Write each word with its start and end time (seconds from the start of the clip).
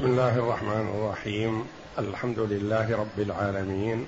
بسم 0.00 0.08
الله 0.08 0.38
الرحمن 0.38 0.86
الرحيم. 0.94 1.64
الحمد 1.98 2.38
لله 2.38 2.86
رب 2.92 3.18
العالمين. 3.18 4.06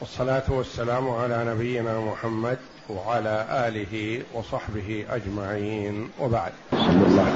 والصلاة 0.00 0.42
والسلام 0.48 1.10
على 1.10 1.44
نبينا 1.48 2.00
محمد 2.00 2.58
وعلى 2.88 3.46
آله 3.50 4.22
وصحبه 4.34 5.04
أجمعين. 5.10 6.10
وبعد. 6.20 6.52
بسم 6.72 7.02
الله 7.06 7.26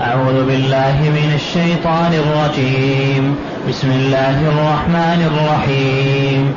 أعوذ 0.00 0.46
بالله 0.46 0.96
من 1.02 1.32
الشيطان 1.34 2.12
الرجيم. 2.14 3.36
بسم 3.68 3.90
الله 3.90 4.48
الرحمن 4.48 5.20
الرحيم. 5.30 6.54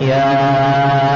يا 0.00 0.32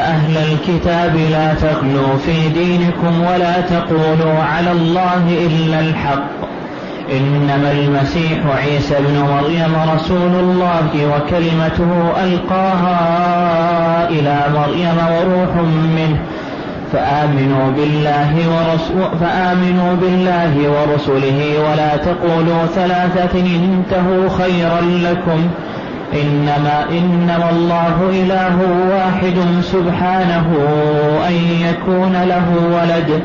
أهل 0.09 0.37
الكتاب 0.37 1.17
لا 1.17 1.55
تغلوا 1.55 2.17
في 2.17 2.49
دينكم 2.49 3.21
ولا 3.21 3.61
تقولوا 3.61 4.39
على 4.43 4.73
الله 4.73 5.47
إلا 5.47 5.81
الحق. 5.81 6.52
إنما 7.11 7.73
المسيح 7.73 8.39
عيسى 8.57 8.99
ابن 8.99 9.19
مريم 9.19 9.75
رسول 9.95 10.35
الله 10.41 10.89
وكلمته 10.95 12.23
ألقاها 12.25 14.09
إلى 14.09 14.39
مريم 14.55 14.97
وروح 14.99 15.57
منه. 15.97 16.19
فآمنوا 16.93 17.71
بالله 17.77 18.35
فآمنوا 19.21 19.95
بالله 19.95 20.55
ورسله 20.57 21.71
ولا 21.71 21.97
تقولوا 21.97 22.67
ثلاثة 22.75 23.41
انتهوا 23.41 24.29
خيرا 24.39 24.81
لكم. 24.81 25.49
إنما 26.23 26.85
إنما 26.91 27.51
الله 27.51 28.11
إله 28.11 28.57
واحد 28.91 29.63
سبحانه 29.63 30.47
أن 31.29 31.35
يكون 31.69 32.13
له 32.23 32.47
ولد. 32.73 33.23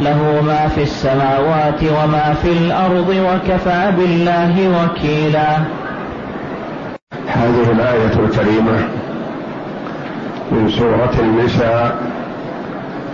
له 0.00 0.42
ما 0.46 0.68
في 0.68 0.82
السماوات 0.82 1.82
وما 1.82 2.34
في 2.42 2.52
الأرض 2.52 3.08
وكفى 3.08 3.92
بالله 3.98 4.54
وكيلا. 4.68 5.56
هذه 7.26 7.70
الآية 7.72 8.24
الكريمة 8.24 8.78
من 10.52 10.70
سورة 10.70 11.14
النساء 11.18 11.96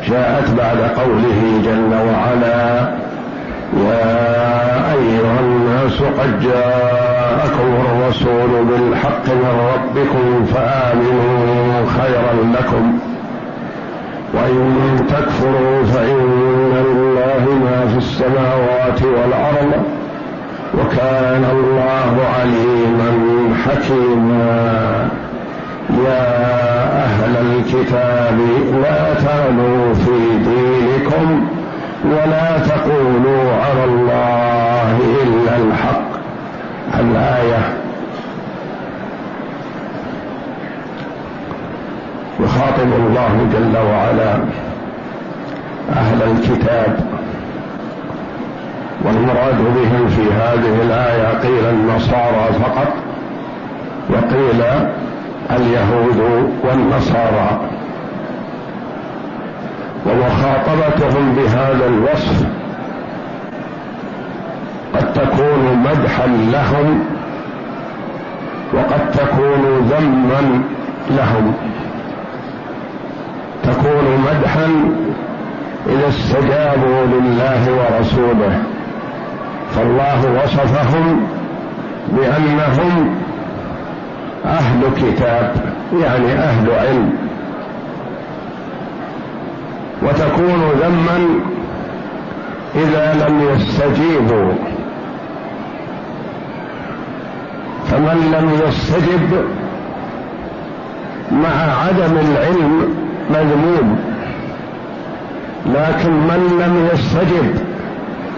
جاءت 0.08 0.50
بعد 0.50 0.78
قوله 0.78 1.62
جل 1.64 1.94
وعلا 1.94 2.92
يا 3.76 4.92
أيها 4.92 5.40
الناس 5.40 6.02
قد 6.02 6.40
جاءكم 6.40 7.74
الرسول 7.86 8.64
بالحق 8.64 9.28
من 9.28 9.70
ربكم 9.74 10.44
فآمنوا 10.44 11.86
خيرا 11.86 12.34
لكم 12.58 12.98
وإن 14.34 14.96
تكفروا 15.08 15.84
فإن 15.84 16.41
في 17.88 17.98
السماوات 17.98 19.02
والأرض 19.02 19.82
وكان 20.74 21.44
الله 21.50 22.14
عليما 22.40 23.10
حكيما. 23.64 25.08
يا 26.04 26.52
أهل 27.04 27.36
الكتاب 27.36 28.38
لا 28.82 29.14
تغلوا 29.14 29.94
في 29.94 30.38
دينكم 30.38 31.48
ولا 32.04 32.58
تقولوا 32.58 33.52
على 33.52 33.84
الله 33.84 34.98
إلا 35.22 35.56
الحق. 35.56 36.12
الآية. 37.00 37.62
يخاطب 42.40 42.92
الله 42.92 43.48
جل 43.52 43.76
وعلا 43.76 44.34
أهل 45.96 46.22
الكتاب. 46.22 47.21
والمراد 49.04 49.58
بهم 49.58 50.08
في 50.08 50.22
هذه 50.32 50.82
الآية 50.82 51.38
قيل 51.38 51.64
النصارى 51.70 52.52
فقط 52.62 52.92
وقيل 54.10 54.62
اليهود 55.50 56.50
والنصارى. 56.64 57.60
ومخاطبتهم 60.06 61.32
بهذا 61.36 61.86
الوصف 61.86 62.46
قد 64.94 65.12
تكون 65.12 65.84
مدحا 65.84 66.26
لهم 66.26 67.04
وقد 68.74 69.10
تكون 69.10 69.88
ذما 69.90 70.62
لهم. 71.10 71.54
تكون 73.62 74.24
مدحا 74.26 74.68
إذا 75.86 76.08
استجابوا 76.08 77.06
لله 77.06 77.62
ورسوله. 77.72 78.62
فالله 79.76 80.42
وصفهم 80.44 81.26
بأنهم 82.08 83.14
أهل 84.44 84.80
كتاب 84.96 85.54
يعني 86.02 86.32
أهل 86.32 86.70
علم. 86.70 87.12
وتكون 90.02 90.62
ذما 90.82 91.40
إذا 92.74 93.26
لم 93.28 93.40
يستجيبوا. 93.40 94.52
فمن 97.90 98.34
لم 98.38 98.68
يستجب 98.68 99.44
مع 101.32 101.84
عدم 101.84 102.16
العلم 102.18 102.94
مذموم. 103.30 103.98
لكن 105.66 106.10
من 106.10 106.58
لم 106.60 106.88
يستجب 106.92 107.71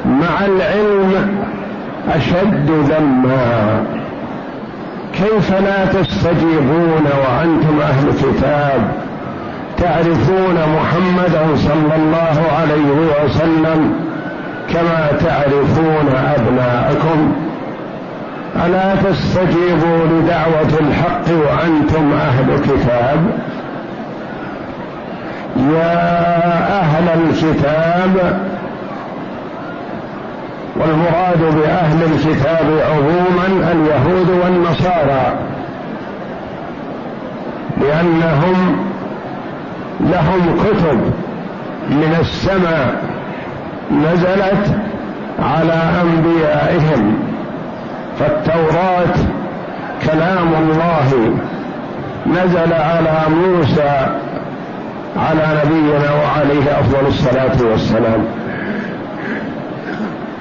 مع 0.06 0.44
العلم 0.46 1.38
أشد 2.14 2.70
ذما 2.70 3.84
كيف 5.12 5.52
لا 5.52 5.84
تستجيبون 5.84 7.04
وأنتم 7.04 7.80
أهل 7.80 8.12
كتاب 8.12 8.80
تعرفون 9.78 10.56
محمدا 10.76 11.56
صلى 11.56 11.96
الله 11.96 12.42
عليه 12.60 13.24
وسلم 13.24 13.94
كما 14.72 15.08
تعرفون 15.24 16.08
أبناءكم؟ 16.36 17.32
ألا 18.66 18.94
تستجيبوا 18.94 20.06
لدعوة 20.10 20.80
الحق 20.80 21.28
وأنتم 21.28 22.12
أهل 22.12 22.58
كتاب؟ 22.58 23.26
يا 25.56 26.80
أهل 26.80 27.08
الكتاب 27.20 28.40
والمراد 30.76 31.56
بأهل 31.56 32.02
الكتاب 32.02 32.66
عموما 32.90 33.72
اليهود 33.72 34.28
والنصارى 34.44 35.38
لأنهم 37.80 38.76
لهم 40.00 40.56
كتب 40.64 41.00
من 41.90 42.16
السماء 42.20 42.94
نزلت 43.92 44.76
على 45.38 45.80
أنبيائهم 46.02 47.18
فالتوراة 48.18 49.14
كلام 50.06 50.48
الله 50.54 51.34
نزل 52.26 52.72
على 52.72 53.18
موسى 53.30 54.06
على 55.16 55.60
نبينا 55.64 56.10
وعليه 56.12 56.80
أفضل 56.80 57.06
الصلاة 57.06 57.70
والسلام. 57.70 58.24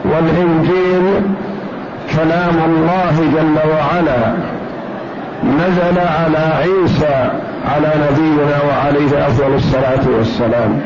والإنجيل 0.06 1.22
كلام 2.16 2.56
الله 2.66 3.16
جل 3.36 3.70
وعلا 3.70 4.34
نزل 5.44 6.00
على 6.00 6.54
عيسى 6.62 7.32
على 7.76 7.92
نبينا 8.10 8.58
وعليه 8.70 9.28
أفضل 9.28 9.54
الصلاة 9.56 10.18
والسلام. 10.18 10.82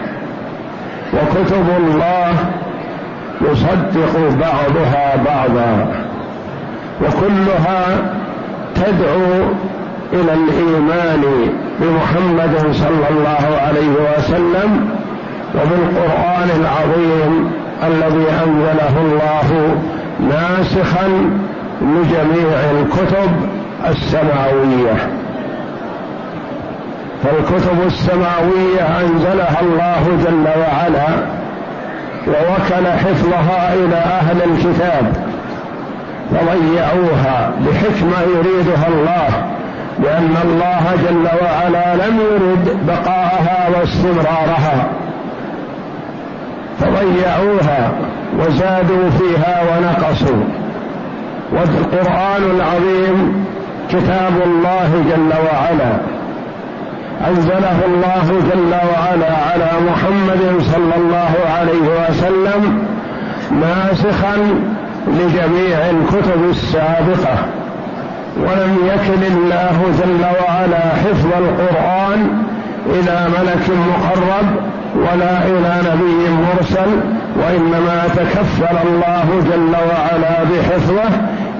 وكتب 1.13 1.65
الله 1.77 2.33
يصدق 3.41 4.19
بعضها 4.41 5.15
بعضا 5.25 5.87
وكلها 7.01 7.97
تدعو 8.75 9.43
إلى 10.13 10.33
الإيمان 10.33 11.23
بمحمد 11.81 12.73
صلى 12.73 13.09
الله 13.09 13.61
عليه 13.61 14.17
وسلم 14.17 14.89
وبالقرآن 15.55 16.49
العظيم 16.59 17.51
الذي 17.83 18.25
أنزله 18.45 19.01
الله 19.01 19.75
ناسخا 20.29 21.07
لجميع 21.81 22.57
الكتب 22.71 23.31
السماوية. 23.89 24.95
فالكتب 27.23 27.77
السماوية 27.85 28.99
أنزلها 29.01 29.61
الله 29.61 30.17
جل 30.25 30.47
وعلا 30.59 31.07
ووكل 32.27 32.87
حفظها 32.87 33.73
إلى 33.73 33.95
أهل 33.95 34.37
الكتاب 34.41 35.27
فضيعوها 36.31 37.51
لحكمه 37.61 38.21
يريدها 38.35 38.87
الله 38.87 39.27
لأن 40.03 40.35
الله 40.43 40.83
جل 41.09 41.27
وعلا 41.45 41.95
لم 41.95 42.19
يرد 42.19 42.77
بقاءها 42.87 43.69
واستمرارها. 43.69 44.87
فضيعوها 46.79 47.91
وزادوا 48.39 49.09
فيها 49.09 49.61
ونقصوا. 49.69 50.43
والقرآن 51.51 52.43
العظيم 52.55 53.45
كتاب 53.89 54.33
الله 54.45 55.03
جل 55.11 55.33
وعلا. 55.47 55.97
أنزله 57.27 57.79
الله 57.85 58.41
جل 58.53 58.71
وعلا 58.71 59.37
على 59.51 59.69
محمد 59.89 60.61
صلى 60.61 60.95
الله 60.97 61.31
عليه 61.59 62.09
وسلم 62.09 62.85
ناسخا 63.51 64.37
لجميع 65.07 65.77
الكتب 65.89 66.49
السابقة. 66.49 67.37
ولم 68.37 68.77
يكن 68.85 69.35
الله 69.35 69.77
جل 69.99 70.25
وعلا 70.25 70.79
حفظ 70.79 71.27
القرآن 71.37 72.43
إلى 72.85 73.27
ملك 73.39 73.69
مقرب 73.69 74.45
ولا 74.95 75.45
إلى 75.45 75.73
نبي 75.89 76.29
مرسل 76.29 76.91
وإنما 77.35 78.07
تكفل 78.15 78.77
الله 78.87 79.27
جل 79.51 79.75
وعلا 79.75 80.43
بحفظه 80.43 81.09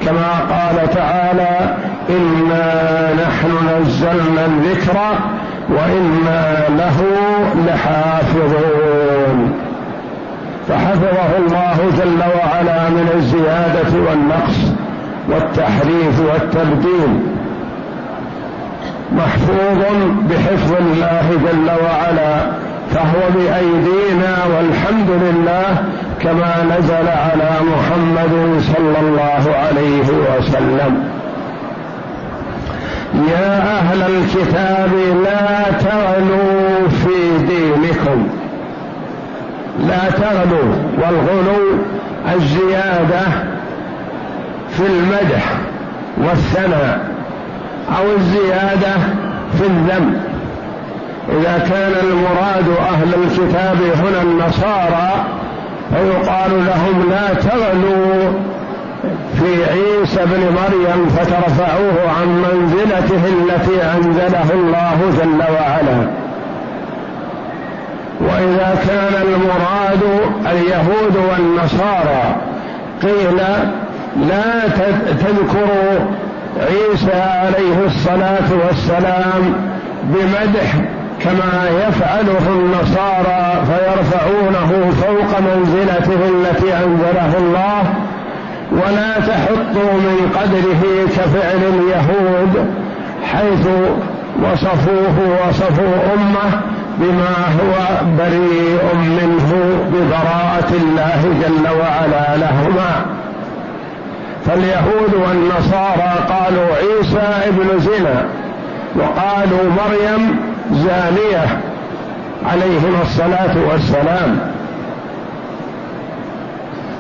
كما 0.06 0.32
قال 0.50 0.90
تعالى 0.94 1.76
إنا 2.10 2.66
نحن 3.14 3.52
نزلنا 3.82 4.46
الذكر 4.46 4.98
وإنا 5.70 6.44
له 6.70 6.98
لحافظون. 7.68 9.52
فحفظه 10.68 11.38
الله 11.38 11.78
جل 11.98 12.22
وعلا 12.38 12.90
من 12.90 13.10
الزيادة 13.16 14.10
والنقص 14.10 14.60
والتحريف 15.30 16.20
والتبديل. 16.20 17.22
محفوظ 19.12 19.82
بحفظ 20.30 20.72
الله 20.80 21.28
جل 21.46 21.70
وعلا. 21.86 22.67
فهو 22.94 23.30
بأيدينا 23.36 24.38
والحمد 24.56 25.10
لله 25.10 25.84
كما 26.22 26.78
نزل 26.78 27.07
على 27.07 27.50
محمد 27.72 28.62
صلى 28.62 29.00
الله 29.01 29.56
عليه 29.56 30.38
وسلم. 30.38 31.10
يا 33.31 33.80
أهل 33.80 34.01
الكتاب 34.01 34.89
لا 35.24 35.72
تغلوا 35.80 36.88
في 36.89 37.45
دينكم. 37.48 38.28
لا 39.88 40.10
تغلوا 40.10 40.75
والغلو 40.98 41.78
الزيادة 42.36 43.22
في 44.69 44.83
المدح 44.88 45.57
والثناء 46.18 47.00
أو 47.98 48.04
الزيادة 48.18 48.98
في 49.57 49.63
الذم 49.63 50.13
إذا 51.30 51.68
كان 51.70 51.92
المراد 52.04 52.68
أهل 52.94 53.14
الكتاب 53.24 53.78
هنا 53.96 54.22
النصارى 54.22 55.26
فيقال 55.94 56.52
لهم 56.52 57.10
لا 57.10 57.34
تغلوا 57.34 58.32
في 59.40 59.66
عيسى 59.66 60.20
بن 60.26 60.56
مريم 60.56 61.08
فترفعوه 61.10 62.12
عن 62.20 62.28
منزلته 62.28 63.22
التي 63.28 63.84
أنزله 63.98 64.54
الله 64.54 64.98
جل 65.22 65.42
وعلا. 65.54 66.08
وإذا 68.22 68.76
كان 68.88 69.22
المراد 69.24 70.04
اليهود 70.52 71.16
والنصارى 71.30 72.36
قيل 73.02 73.38
لا 74.28 74.68
تذكروا 75.10 76.00
عيسى 76.60 77.22
عليه 77.22 77.86
الصلاة 77.86 78.68
والسلام 78.68 79.54
بمدح 80.04 80.76
كما 81.24 81.69
يفعله 81.88 82.48
النصارى 82.48 83.66
فيرفعونه 83.66 84.92
فوق 84.92 85.40
منزلته 85.40 86.19
التي 86.30 86.74
أنزله 86.74 87.38
الله 87.38 87.84
ولا 88.72 89.14
تحطوا 89.19 89.94
من 89.94 90.31
قدره 90.36 91.08
كفعل 91.08 91.62
اليهود 91.74 92.72
حيث 93.24 93.68
وصفوه 94.44 95.48
وصفوا 95.48 96.14
أمة 96.16 96.62
بما 96.98 97.36
هو 97.60 98.06
بريء 98.18 98.96
منه 98.96 99.54
ببراءة 99.94 100.72
الله 100.81 101.22
جل 101.42 101.68
وعلا 101.80 102.38
لهما. 102.38 103.06
فاليهود 104.46 105.14
والنصارى 105.14 106.14
قالوا 106.30 106.68
عيسى 106.75 107.48
ابن 107.48 107.80
زنا 107.80 108.25
وقالوا 108.96 109.72
مريم 109.72 110.47
زانية 110.72 111.60
عليهما 112.46 113.02
الصلاة 113.02 113.56
والسلام. 113.72 114.40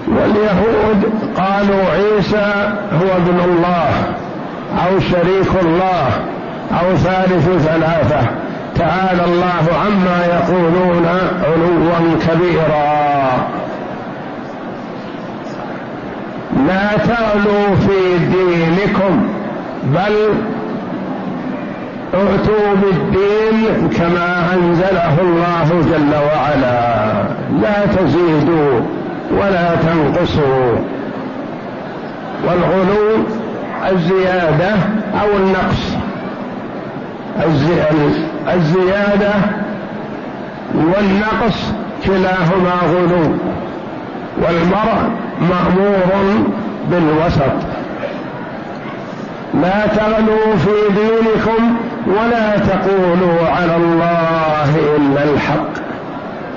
واليهود 0.07 1.11
قالوا 1.37 1.83
عيسى 1.93 2.73
هو 2.93 3.17
ابن 3.17 3.39
الله 3.39 3.89
أو 4.85 4.99
شريك 4.99 5.51
الله 5.61 6.07
أو 6.71 6.95
ثالث 6.95 7.67
ثلاثة. 7.67 8.27
تعالى 8.75 9.25
الله 9.25 9.65
عما 9.85 10.25
يقولون 10.25 11.07
علوا 11.43 12.19
كبيرا. 12.27 12.97
لا 16.67 16.97
تغلوا 16.97 17.75
في 17.75 18.17
دينكم 18.17 19.27
بل 19.83 20.33
ائتوا 22.13 22.73
بالدين 22.81 23.89
كما 23.89 24.53
انزله 24.53 25.21
الله 25.21 25.81
جل 25.91 26.13
وعلا. 26.15 27.23
لا 27.61 27.85
تزيدوا 27.85 28.81
ولا 29.31 29.75
تنقصوا. 29.75 30.75
والغلو 32.47 33.23
الزيادة 33.91 34.71
أو 35.21 35.27
النقص. 35.37 35.95
الزيادة 38.53 39.33
والنقص 40.75 41.71
كلاهما 42.05 42.75
غلو. 42.93 43.35
والمرء 44.37 45.09
مأمور 45.41 46.09
بالوسط. 46.91 47.57
لا 49.53 49.87
تغلوا 49.87 50.55
في 50.57 50.75
دينكم 50.95 51.75
ولا 52.07 52.57
تقولوا 52.57 53.49
على 53.49 53.75
الله 53.75 54.69
إلا 54.97 55.23
الحق. 55.23 55.87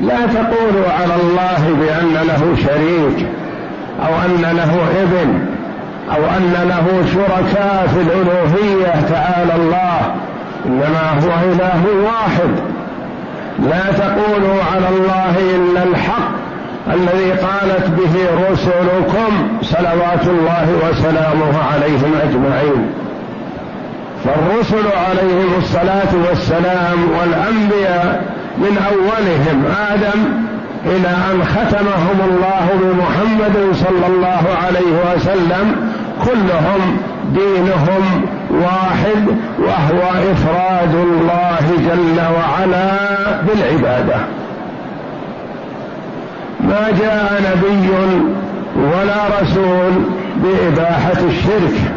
لا 0.00 0.26
تقولوا 0.26 0.88
على 1.00 1.14
الله 1.22 1.76
بأن 1.80 2.26
له 2.28 2.56
شريك 2.56 3.26
أو 4.06 4.12
أن 4.24 4.56
له 4.56 4.72
ابن 5.02 5.28
أو 6.10 6.22
أن 6.36 6.68
له 6.68 6.86
شركاء 7.14 7.86
في 7.94 8.00
الألوهية 8.00 9.00
تعالى 9.08 9.54
الله 9.56 10.14
إنما 10.66 11.10
هو 11.24 11.52
إله 11.52 11.82
واحد. 12.04 12.50
لا 13.58 13.92
تقولوا 13.98 14.62
على 14.74 14.88
الله 14.88 15.34
إلا 15.56 15.82
الحق 15.82 16.30
الذي 16.92 17.30
قالت 17.30 17.86
به 17.88 18.14
رسلكم 18.50 19.58
صلوات 19.62 20.26
الله 20.26 20.66
وسلامه 20.84 21.54
عليهم 21.72 22.14
أجمعين. 22.22 23.09
فالرسل 24.24 24.86
عليهم 25.08 25.48
الصلاة 25.58 26.28
والسلام 26.28 26.98
والأنبياء 27.20 28.22
من 28.58 28.78
أولهم 28.92 29.64
آدم 29.92 30.20
إلى 30.86 31.08
أن 31.08 31.44
ختمهم 31.44 32.20
الله 32.30 32.68
بمحمد 32.80 33.74
صلى 33.74 34.06
الله 34.06 34.42
عليه 34.66 35.14
وسلم 35.16 35.92
كلهم 36.24 36.96
دينهم 37.34 38.24
واحد 38.50 39.26
وهو 39.58 40.02
إفراد 40.32 40.94
الله 40.94 41.60
جل 41.78 42.20
وعلا 42.20 42.90
بالعبادة. 43.42 44.16
ما 46.60 46.90
جاء 47.00 47.42
نبي 47.52 47.90
ولا 48.76 49.42
رسول 49.42 49.92
بإباحة 50.36 51.20
الشرك. 51.28 51.92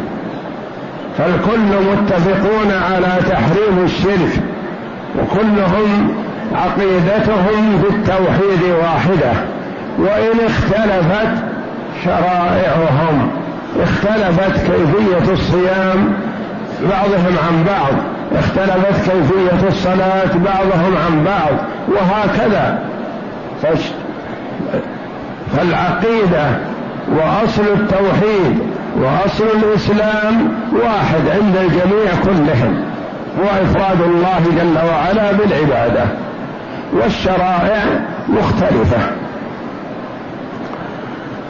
فالكل 1.18 1.90
متفقون 1.92 2.70
على 2.70 3.18
تحريم 3.30 3.84
الشرك 3.84 4.42
وكلهم 5.18 6.14
عقيدتهم 6.54 7.82
في 7.82 7.88
التوحيد 7.88 8.74
واحدة 8.82 9.32
وإن 9.98 10.46
اختلفت 10.46 11.44
شرائعهم 12.04 13.30
اختلفت 13.82 14.70
كيفية 14.70 15.32
الصيام 15.32 16.14
بعضهم 16.90 17.34
عن 17.48 17.64
بعض 17.66 17.92
اختلفت 18.38 19.10
كيفية 19.10 19.68
الصلاة 19.68 20.36
بعضهم 20.44 20.96
عن 21.06 21.24
بعض 21.24 21.52
وهكذا. 21.88 22.78
فالعقيدة 25.56 26.46
وأصل 27.12 27.62
التوحيد 27.62 28.73
وأصل 28.96 29.44
الإسلام 29.62 30.54
واحد 30.72 31.28
عند 31.28 31.56
الجميع 31.56 32.10
كلهم 32.24 32.84
هو 33.40 33.62
إفراد 33.62 34.00
الله 34.02 34.40
جل 34.56 34.78
وعلا 34.88 35.32
بالعبادة 35.32 36.04
والشرائع 36.92 37.82
مختلفة. 38.28 38.98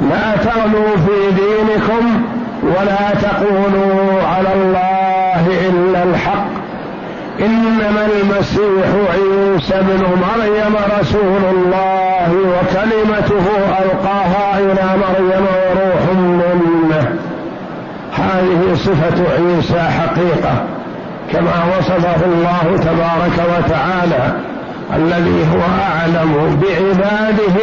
لا 0.01 0.37
تغلوا 0.37 0.97
في 0.97 1.31
دينكم 1.31 2.23
ولا 2.63 3.21
تقولوا 3.23 4.23
على 4.23 4.49
الله 4.55 5.69
إلا 5.69 6.03
الحق. 6.03 6.47
إنما 7.41 8.07
المسيح 8.07 8.89
عيسى 9.13 9.81
بن 9.81 10.03
مريم 10.03 10.77
رسول 11.01 11.43
الله 11.53 12.29
وكلمته 12.31 13.47
ألقاها 13.83 14.59
إلى 14.59 14.97
مريم 14.97 15.47
وروح 15.47 16.15
منه 16.19 17.15
صفة 18.85 19.25
عيسى 19.35 19.81
حقيقة 19.81 20.65
كما 21.33 21.65
وصفه 21.79 22.25
الله 22.25 22.77
تبارك 22.77 23.37
وتعالى 23.59 24.33
الذي 24.97 25.47
هو 25.53 25.61
أعلم 25.83 26.61
بعباده 26.63 27.59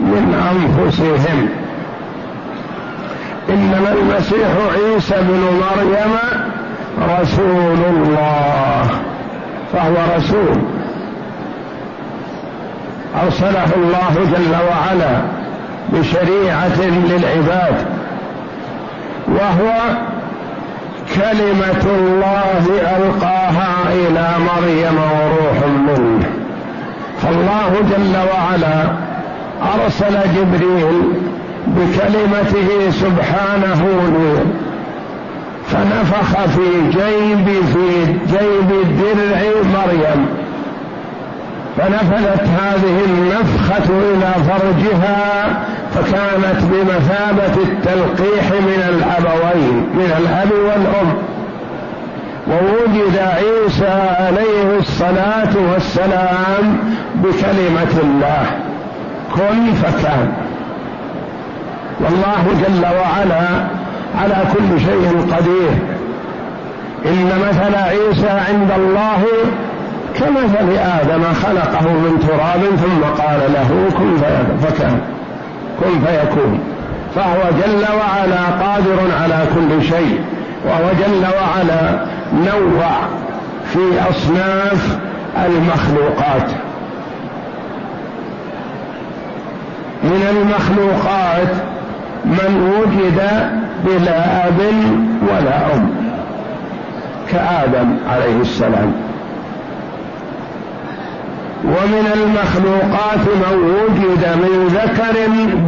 من 0.00 0.34
أنفسهم. 0.52 1.48
إنما 3.50 3.92
المسيح 3.92 4.48
عيسى 4.74 5.14
بن 5.20 5.40
مريم 5.60 6.16
رسول 7.20 7.84
الله 7.86 8.86
فهو 9.72 9.94
رسول. 10.16 10.62
أرسله 13.24 13.68
الله 13.76 14.14
جل 14.14 14.54
وعلا 14.70 15.20
بشريعة 15.92 16.80
للعباد 16.80 17.86
وهو 19.28 19.72
كلمة 21.14 21.84
الله 21.98 22.64
ألقاها 22.96 23.92
إلى 23.92 24.28
مريم 24.38 24.96
وروح 24.98 25.58
منه. 25.86 26.26
فالله 27.22 27.72
جل 27.90 28.16
وعلا 28.16 28.84
أرسل 29.74 30.18
جبريل 30.36 31.02
بكلمته 31.66 32.90
سبحانه 32.90 33.84
نور 34.10 34.44
فنفخ 35.66 36.46
في 36.46 36.90
جيب 36.90 37.46
في 37.46 38.06
جيب 38.06 38.70
الدرع 38.82 39.40
مريم. 39.74 40.26
فنفذت 41.76 42.48
هذه 42.48 43.04
النفخة 43.04 43.88
إلى 43.88 44.34
فرجها 44.48 45.50
فكانت 45.94 46.62
بمثابة 46.62 47.62
التلقيح 47.62 48.50
من 48.50 48.82
الأبوين 48.88 49.86
من 49.94 50.12
الأب 50.18 50.52
والأم. 50.52 51.12
ووجد 52.48 53.18
عيسى 53.18 54.00
عليه 54.20 54.78
الصلاة 54.78 55.72
والسلام 55.72 56.78
بكلمة 57.14 58.00
الله. 58.02 58.46
كن 59.34 59.72
فكان. 59.72 60.32
والله 62.00 62.44
جل 62.66 62.84
وعلا 62.84 63.66
على 64.20 64.44
كل 64.52 64.80
شيء 64.80 65.26
قدير. 65.36 65.72
إن 67.06 67.30
مثل 67.48 67.74
عيسى 67.74 68.28
عند 68.28 68.70
الله 68.76 69.22
كمثل 70.14 70.78
آدم 70.78 71.22
خلقه 71.42 71.92
من 71.92 72.26
تراب 72.28 72.60
ثم 72.76 73.22
قال 73.22 73.40
له 73.52 73.98
كن 73.98 74.16
فكان. 74.60 75.00
كن 75.80 76.06
فيكون. 76.06 76.60
فهو 77.14 77.50
جل 77.50 77.84
وعلا 77.96 78.66
قادر 78.66 78.98
على 79.22 79.46
كل 79.54 79.84
شيء. 79.84 80.20
وهو 80.66 80.90
جل 80.92 81.26
وعلا 81.26 82.06
نوع 82.34 82.90
في 83.72 84.10
أصناف 84.10 84.98
المخلوقات. 85.46 86.50
من 90.02 90.26
المخلوقات 90.30 91.54
من 92.24 92.72
وجد 92.78 93.20
بلا 93.86 94.48
أب 94.48 94.60
ولا 95.22 95.74
أم. 95.74 95.90
كآدم 97.32 97.96
عليه 98.10 98.40
السلام. 98.40 99.09
ومن 101.64 102.06
المخلوقات 102.14 103.24
من 103.26 103.54
وجد 103.58 104.26
من 104.36 104.68
ذكر 104.68 105.16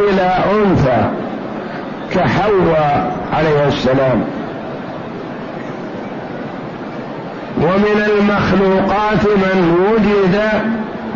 بلا 0.00 0.36
أنثى 0.52 1.10
كحواء 2.14 3.16
عليه 3.32 3.68
السلام. 3.68 4.24
ومن 7.58 8.04
المخلوقات 8.08 9.24
من 9.24 9.76
وجد 9.90 10.40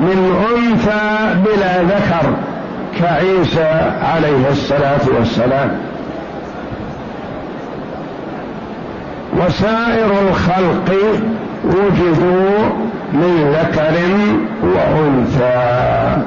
من 0.00 0.46
أنثى 0.56 1.34
بلا 1.44 1.82
ذكر 1.82 2.34
كعيسى 3.00 3.90
عليه 4.02 4.48
الصلاة 4.50 5.18
والسلام. 5.18 5.78
وسائر 9.36 10.10
الخلق 10.28 10.94
وجدوا 11.64 12.58
من 13.12 13.56
ذكر 13.58 13.96
وأنثى. 14.62 16.22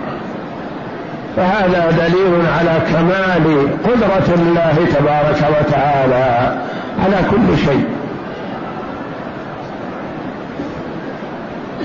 فهذا 1.35 1.91
دليل 1.91 2.45
على 2.59 2.79
كمال 2.93 3.67
قدرة 3.83 4.35
الله 4.35 4.75
تبارك 4.99 5.41
وتعالى 5.59 6.57
على 7.03 7.17
كل 7.31 7.57
شيء. 7.65 7.85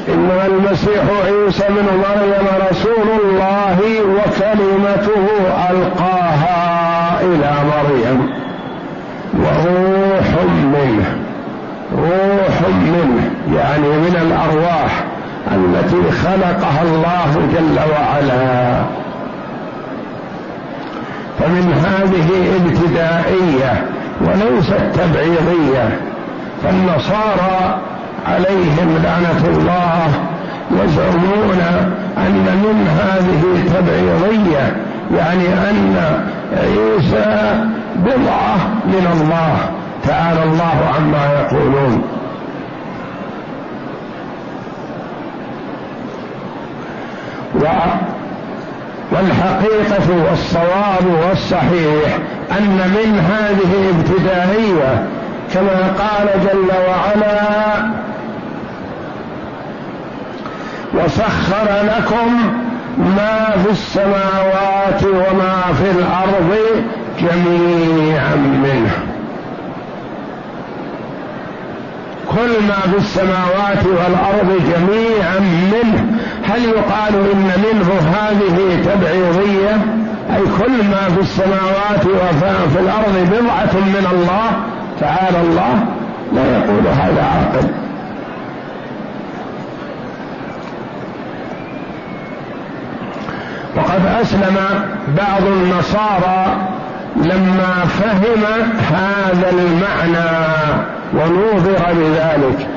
انما 0.08 0.46
المسيح 0.46 1.04
عيسى 1.26 1.64
بن 1.68 1.86
مريم 1.98 2.46
رسول 2.70 3.08
الله 3.24 3.78
وكلمته 4.00 5.26
ألقاها 5.70 7.20
إلى 7.20 7.52
مريم. 7.74 8.30
وروح 9.34 10.28
منه 10.64 11.16
روح 11.92 12.56
منه. 12.70 13.30
يعني 13.52 13.88
من 13.88 14.16
الأرواح 14.22 15.04
التي 15.52 16.10
خلقها 16.10 16.82
الله 16.82 17.48
جل 17.54 17.78
وعلا. 17.92 18.84
فمن 21.38 21.72
هذه 21.72 22.28
ابتدائية 22.56 23.84
وليست 24.20 24.82
تبعيضية 24.94 25.98
فالنصارى 26.62 27.80
عليهم 28.26 28.98
لعنة 29.04 29.58
الله 29.58 30.08
يزعمون 30.72 31.60
أن 32.18 32.46
من 32.64 32.88
هذه 33.00 33.64
تبعيضية 33.74 34.76
يعني 35.16 35.48
أن 35.70 35.96
عيسى 36.56 37.64
بضعة 37.96 38.56
من 38.86 39.06
الله. 39.12 39.56
تعالى 40.08 40.42
الله 40.42 40.92
عما 40.96 41.26
يقولون. 41.40 42.02
والحقيقة 49.12 50.24
والصواب 50.30 51.28
والصحيح 51.28 52.18
أن 52.58 52.78
من 52.94 53.18
هذه 53.18 53.90
ابتدائية 53.98 55.06
كما 55.54 55.92
قال 55.98 56.28
جل 56.44 56.70
وعلا 56.88 57.90
وسخر 60.94 61.68
لكم 61.82 62.52
ما 62.98 63.50
في 63.64 63.70
السماوات 63.70 65.02
وما 65.04 65.62
في 65.72 65.90
الأرض 65.90 66.56
جميعا 67.20 68.34
منه. 68.36 68.92
كل 72.30 72.66
ما 72.68 72.80
في 72.92 72.98
السماوات 72.98 73.86
والأرض 73.86 74.60
جميعا 74.74 75.38
منه. 75.72 76.13
هل 76.44 76.64
يقال 76.64 77.14
إن 77.32 77.50
منه 77.64 77.90
هذه 78.10 78.82
تبعيضية؟ 78.84 79.74
أي 80.36 80.42
كل 80.58 80.84
ما 80.90 81.14
في 81.14 81.20
السماوات 81.20 82.06
وفي 82.06 82.80
الأرض 82.80 83.28
بضعة 83.30 83.80
من 83.80 84.06
الله 84.12 84.50
تعالى 85.00 85.40
الله 85.40 85.84
لا 86.32 86.58
يقول 86.58 86.86
هذا 86.86 87.22
عاقل. 87.22 87.68
وقد 93.76 94.06
أسلم 94.20 94.56
بعض 95.16 95.42
النصارى 95.46 96.56
لما 97.16 97.84
فهم 97.84 98.44
هذا 98.92 99.50
المعنى 99.50 100.54
ونوظر 101.14 101.92
بذلك 101.92 102.68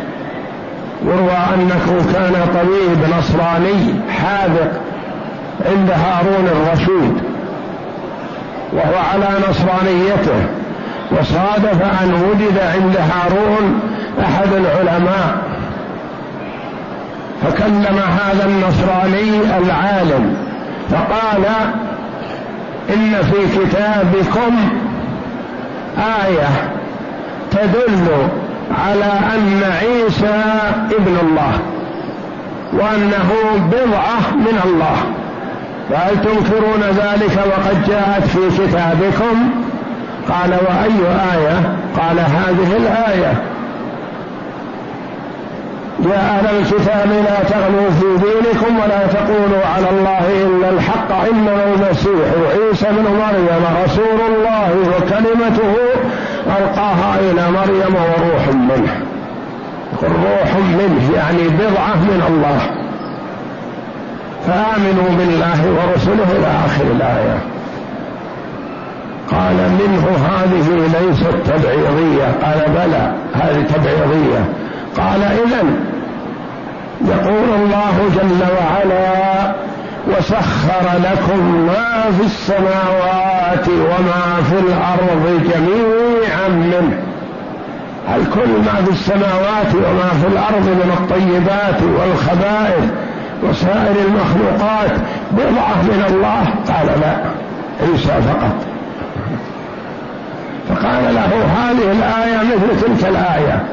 يروى 1.05 1.37
أنه 1.55 2.05
كان 2.13 2.33
طبيب 2.53 3.17
نصراني 3.19 3.93
حاذق 4.09 4.81
عند 5.65 5.91
هارون 5.91 6.47
الرشيد 6.47 7.17
وهو 8.73 9.03
على 9.13 9.27
نصرانيته 9.49 10.47
وصادف 11.11 11.81
أن 12.03 12.13
وجد 12.13 12.59
عند 12.59 12.97
هارون 12.97 13.79
أحد 14.21 14.47
العلماء 14.53 15.37
فكلم 17.43 17.99
هذا 17.99 18.45
النصراني 18.45 19.57
العالم 19.57 20.37
فقال 20.89 21.45
إن 22.89 23.13
في 23.23 23.59
كتابكم 23.59 24.55
آية 25.97 26.49
تدل 27.51 28.07
على 28.71 29.11
أن 29.35 29.63
عيسى 29.81 30.43
ابن 30.91 31.17
الله 31.21 31.53
وأنه 32.73 33.31
بضعة 33.71 34.35
من 34.35 34.59
الله. 34.65 34.97
فهل 35.89 36.15
تنكرون 36.15 36.81
ذلك 36.81 37.37
وقد 37.37 37.87
جاءت 37.87 38.23
في 38.23 38.49
كتابكم؟ 38.49 39.49
قال 40.29 40.51
وأي 40.51 40.99
آية؟ 41.33 41.75
قال 41.97 42.19
هذه 42.19 42.77
الآية. 42.77 43.33
يا 46.05 46.17
أهل 46.17 46.45
الكتاب 46.59 47.09
لا 47.09 47.49
تغلوا 47.49 47.89
في 47.89 48.25
دينكم 48.25 48.79
ولا 48.79 49.07
تقولوا 49.07 49.65
على 49.75 49.89
الله 49.89 50.45
إلا 50.45 50.69
الحق 50.69 51.11
إنما 51.11 51.63
المسيح 51.63 52.27
عيسى 52.51 52.85
بن 52.91 53.03
مريم 53.03 53.83
رسول 53.83 54.19
الله 54.29 54.75
وكلمته 54.89 55.75
ألقاها 56.59 57.19
إلى 57.19 57.51
مريم 57.51 57.95
وروح 57.95 58.47
منه. 58.47 59.01
روح 60.03 60.55
منه 60.55 61.11
يعني 61.15 61.47
بضعة 61.47 61.95
من 61.95 62.23
الله. 62.27 62.59
فآمنوا 64.47 65.09
بالله 65.17 65.71
ورسله 65.71 66.31
إلى 66.37 66.47
آخر 66.65 66.83
الآية. 66.83 67.37
قال 69.31 69.55
منه 69.55 70.07
هذه 70.29 70.87
ليست 70.99 71.35
تبعيضية. 71.45 72.25
قال 72.43 72.69
بلى 72.69 73.13
هذه 73.33 73.61
تبعيضية. 73.61 74.45
قال 74.97 75.23
إذا 75.23 75.63
يقول 77.05 77.49
الله 77.55 78.09
جل 78.15 78.41
وعلا 78.41 79.66
وسخر 80.09 80.85
لكم 81.03 81.67
ما 81.67 82.11
في 82.17 82.25
السماوات 82.25 83.67
وما 83.67 84.43
في 84.49 84.59
الأرض 84.59 85.41
جميعا 85.43 86.47
منه. 86.49 86.99
هل 88.07 88.21
كل 88.33 88.49
ما 88.49 88.85
في 88.85 88.91
السماوات 88.91 89.75
وما 89.75 90.09
في 90.21 90.27
الأرض 90.27 90.65
من 90.65 90.91
الطيبات 90.97 91.81
والخبائث 91.83 92.91
وسائر 93.43 93.95
المخلوقات 94.07 94.91
بضعة 95.31 95.81
من 95.83 96.03
الله؟ 96.09 96.73
قال 96.75 96.99
لا 97.01 97.17
عيسى 97.81 98.21
فقط. 98.21 98.55
فقال 100.69 101.15
له 101.15 101.29
هذه 101.57 101.91
الآية 101.91 102.37
مثل 102.37 102.81
تلك 102.81 103.09
الآية. 103.09 103.63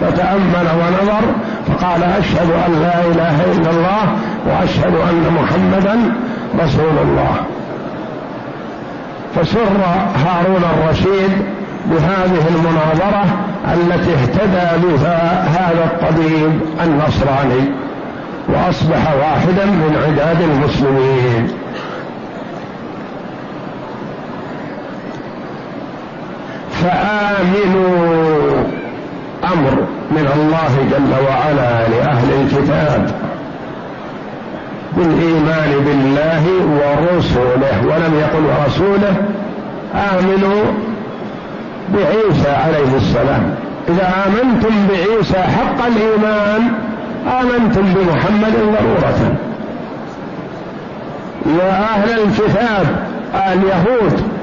فتأمل 0.00 0.66
ونظر 0.80 1.22
فقال 1.66 2.02
أشهد 2.02 2.50
أن 2.50 2.80
لا 2.82 3.00
إله 3.00 3.52
إلا 3.52 3.70
الله 3.70 4.16
وأشهد 4.46 4.94
أن 4.94 5.34
محمدا 5.42 6.12
رسول 6.64 6.98
الله. 7.02 7.34
فسر 9.34 9.80
هارون 10.26 10.62
الرشيد 10.74 11.32
بهذه 11.86 12.44
المناظرة 12.48 13.24
التي 13.74 14.14
اهتدى 14.14 14.86
بها 14.86 15.44
هذا 15.48 15.84
الطبيب 15.84 16.60
النصراني 16.84 17.72
وأصبح 18.48 19.12
واحدا 19.20 19.64
من 19.66 19.96
عداد 20.06 20.42
المسلمين. 20.42 21.48
فآمنوا 26.70 27.96
أمر 29.44 29.86
من 30.10 30.28
الله 30.34 30.86
جل 30.90 31.12
وعلا 31.28 31.88
لأهل 31.88 32.28
الكتاب 32.42 33.25
بالإيمان 34.96 35.70
بالله 35.86 36.44
ورسله 36.80 37.76
ولم 37.82 38.14
يقل 38.20 38.44
ورسوله 38.44 39.14
آمنوا 39.94 40.62
بعيسى 41.94 42.50
عليه 42.50 42.96
السلام. 42.96 43.54
إذا 43.88 44.12
آمنتم 44.26 44.74
بعيسى 44.88 45.38
حق 45.38 45.86
الإيمان 45.86 46.72
آمنتم 47.40 47.82
بمحمد 47.82 48.52
ضرورة. 48.52 49.36
يا 51.58 51.70
أهل 51.80 52.10
الكتاب 52.10 52.86
اليهود 53.52 54.35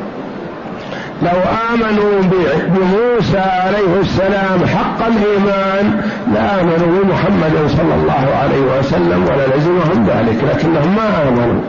لو 1.21 1.39
آمنوا 1.73 2.21
بموسى 2.67 3.37
عليه 3.39 4.01
السلام 4.01 4.65
حق 4.65 5.07
الإيمان 5.07 6.01
لآمنوا 6.33 7.03
بمحمد 7.03 7.67
صلى 7.67 7.95
الله 7.95 8.35
عليه 8.41 8.79
وسلم 8.79 9.23
وللزمهم 9.23 10.07
ذلك 10.07 10.43
لكنهم 10.43 10.95
ما 10.95 11.27
آمنوا. 11.29 11.61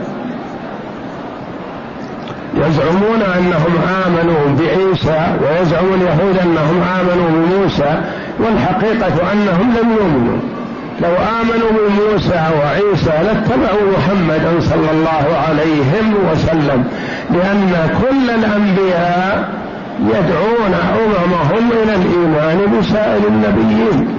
يزعمون 2.57 3.23
أنهم 3.39 3.75
آمنوا 4.07 4.57
بعيسى 4.59 5.27
ويزعم 5.43 5.85
اليهود 5.95 6.39
أنهم 6.43 6.83
آمنوا 7.01 7.31
بموسى 7.31 8.01
والحقيقة 8.41 9.33
أنهم 9.33 9.75
لم 9.81 9.93
يؤمنوا. 9.93 10.54
لو 11.03 11.11
آمنوا 11.11 11.71
بموسى 11.71 12.43
وعيسى 12.59 13.11
لاتبعوا 13.25 13.93
محمدا 13.99 14.61
صلى 14.61 14.91
الله 14.91 15.39
عليه 15.49 15.93
وسلم 16.33 16.85
لأن 17.31 17.89
كل 18.03 18.31
الأنبياء 18.31 19.49
يدعون 20.01 20.75
أممهم 20.75 21.71
إلى 21.83 21.95
الإيمان 21.95 22.79
بسائر 22.79 23.29
النبيين. 23.29 24.19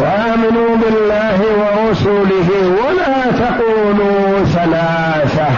فآمنوا 0.00 0.76
بالله 0.76 1.40
ورسله 1.60 2.48
ولا 2.82 3.30
تقولوا 3.46 4.44
ثلاثة 4.44 5.50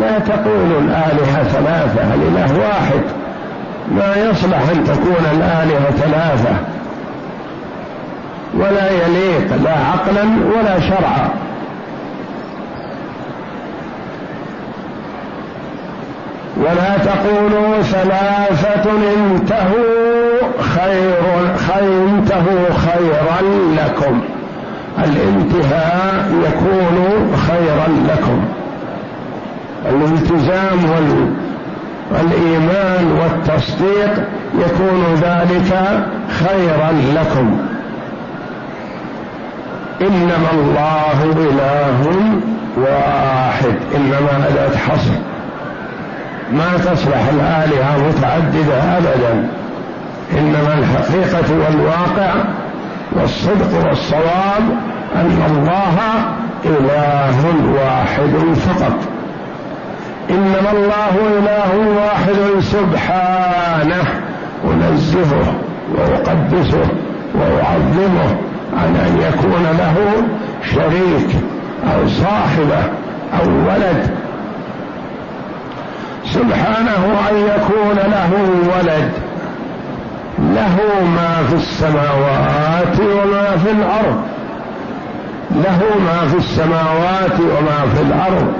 لا 0.00 0.18
تقولوا 0.18 0.80
الآلهة 0.80 1.42
ثلاثة 1.44 2.14
الإله 2.14 2.58
واحد. 2.58 3.15
ما 3.90 4.14
يصلح 4.16 4.58
أن 4.72 4.84
تكون 4.84 5.24
الآلهة 5.32 5.90
ثلاثة. 5.90 6.56
ولا 8.54 8.90
يليق 8.90 9.56
لا 9.64 9.70
عقلا 9.70 10.22
ولا 10.56 10.80
شرعا. 10.80 11.28
ولا 16.56 16.98
تقولوا 16.98 17.82
ثلاثة 17.82 18.90
انتهوا 19.16 20.60
خير 20.60 21.22
انتهوا 21.80 22.68
خيرا 22.86 23.40
لكم. 23.76 24.20
الانتهاء 24.98 26.32
يكون 26.44 27.36
خيرا 27.48 27.88
لكم. 28.08 28.44
الالتزام 29.90 30.78
والإيمان 32.12 33.18
والتصديق 33.20 34.24
يكون 34.58 35.04
ذلك 35.14 36.00
خيرا 36.30 36.92
لكم. 37.14 37.58
إنما 40.00 40.50
الله 40.52 41.32
إله 41.32 42.10
واحد. 42.76 43.76
إنما 43.96 44.48
أداة 44.48 44.76
حصر 44.76 45.12
ما 46.52 46.76
تصلح 46.76 47.28
الآلهة 47.32 48.08
متعددة 48.08 48.98
أبدا. 48.98 49.48
إنما 50.38 50.74
الحقيقة 50.78 51.44
والواقع 51.52 52.34
والصدق 53.12 53.86
والصواب 53.88 54.62
أن 55.16 55.42
الله 55.50 55.96
إله 56.64 57.36
واحد 57.74 58.54
فقط. 58.54 59.15
إنما 60.30 60.70
الله 60.72 61.14
إله 61.38 61.70
واحد 61.96 62.60
سبحانه 62.60 64.04
أنزهه 64.64 65.54
وأقدسه 65.94 66.88
وأعظمه 67.34 68.36
عن 68.76 68.96
أن 68.96 69.18
يكون 69.20 69.62
له 69.78 69.96
شريك 70.74 71.36
أو 71.84 72.08
صاحبة 72.08 72.82
أو 73.40 73.50
ولد. 73.50 74.10
سبحانه 76.24 77.18
أن 77.30 77.36
يكون 77.36 77.96
له 77.96 78.30
ولد. 78.76 79.10
له 80.38 81.04
ما 81.16 81.46
في 81.48 81.54
السماوات 81.54 83.00
وما 83.00 83.56
في 83.64 83.70
الأرض. 83.70 84.22
له 85.50 85.80
ما 86.06 86.28
في 86.28 86.36
السماوات 86.36 87.40
وما 87.40 87.94
في 87.94 88.02
الأرض. 88.02 88.52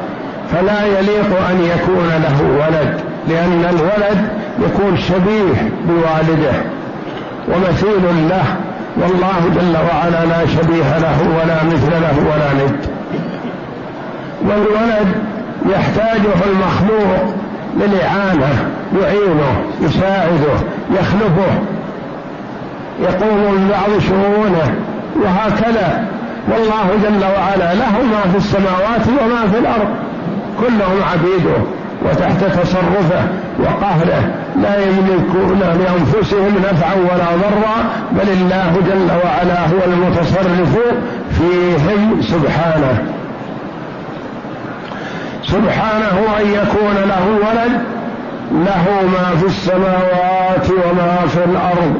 فلا 0.52 0.86
يليق 0.86 1.48
أن 1.50 1.60
يكون 1.60 2.08
له 2.08 2.42
ولد 2.42 3.00
لأن 3.28 3.64
الولد 3.70 4.28
يكون 4.58 4.96
شبيه 4.96 5.70
بوالده 5.88 6.52
ومثيل 7.48 8.28
له. 8.28 8.44
والله 8.96 9.40
جل 9.54 9.76
وعلا 9.76 10.24
لا 10.24 10.46
شبيه 10.46 10.98
له 10.98 11.18
ولا 11.38 11.64
مثل 11.64 11.90
له 11.90 12.16
ولا 12.18 12.64
ند. 12.64 12.86
والولد 14.48 15.14
يحتاجه 15.70 16.38
المخلوق 16.46 17.34
للإعانة 17.76 18.70
يعينه 19.02 19.64
يساعده 19.80 20.56
يخلفه. 20.90 21.52
يقوم 23.02 23.68
ببعض 23.68 24.00
شؤونه 24.00 24.74
وهكذا. 25.24 26.06
والله 26.48 26.88
جل 27.04 27.24
وعلا 27.24 27.74
له 27.74 27.92
ما 28.12 28.32
في 28.32 28.36
السماوات 28.36 29.06
وما 29.22 29.50
في 29.52 29.58
الأرض. 29.58 30.05
كلهم 30.60 31.02
عبيده 31.12 31.56
وتحت 32.04 32.44
تصرفه 32.44 33.22
وقهره 33.58 34.34
لا 34.62 34.76
يملكون 34.84 35.60
لأنفسهم 35.60 36.54
نفعا 36.70 36.94
ولا 36.94 37.36
ضرا 37.36 37.76
بل 38.12 38.28
الله 38.28 38.76
جل 38.86 39.10
وعلا 39.24 39.60
هو 39.60 39.92
المتصرف 39.92 40.78
فيهم 41.38 42.22
سبحانه. 42.22 43.02
سبحانه 45.42 46.18
أن 46.40 46.46
يكون 46.46 46.94
له 47.08 47.26
ولد 47.48 47.72
له 48.52 48.86
ما 49.12 49.36
في 49.40 49.46
السماوات 49.46 50.70
وما 50.70 51.26
في 51.26 51.44
الأرض 51.44 51.94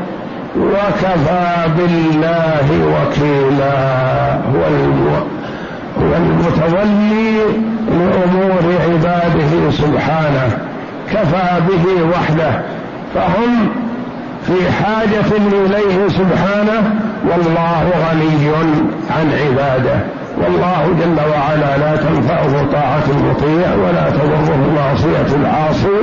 وكفى 0.56 1.66
بالله 1.76 2.68
وكيلا 2.86 4.34
هو 4.34 4.64
هو 4.64 5.35
المتولي 6.00 7.38
لأمور 7.88 8.74
عباده 8.84 9.70
سبحانه 9.70 10.58
كفى 11.12 11.60
به 11.68 12.16
وحده 12.16 12.62
فهم 13.14 13.68
في 14.46 14.72
حاجة 14.72 15.36
إليه 15.36 16.08
سبحانه 16.08 16.94
والله 17.30 17.90
غني 18.10 18.48
عن 19.10 19.30
عباده. 19.32 20.00
والله 20.36 20.94
جل 21.00 21.30
وعلا 21.30 21.76
لا 21.78 21.96
تنفعه 21.96 22.66
طاعة 22.72 23.04
المطيع 23.10 23.74
ولا 23.74 24.10
تضره 24.10 24.58
معصية 24.76 25.36
العاصي 25.36 25.96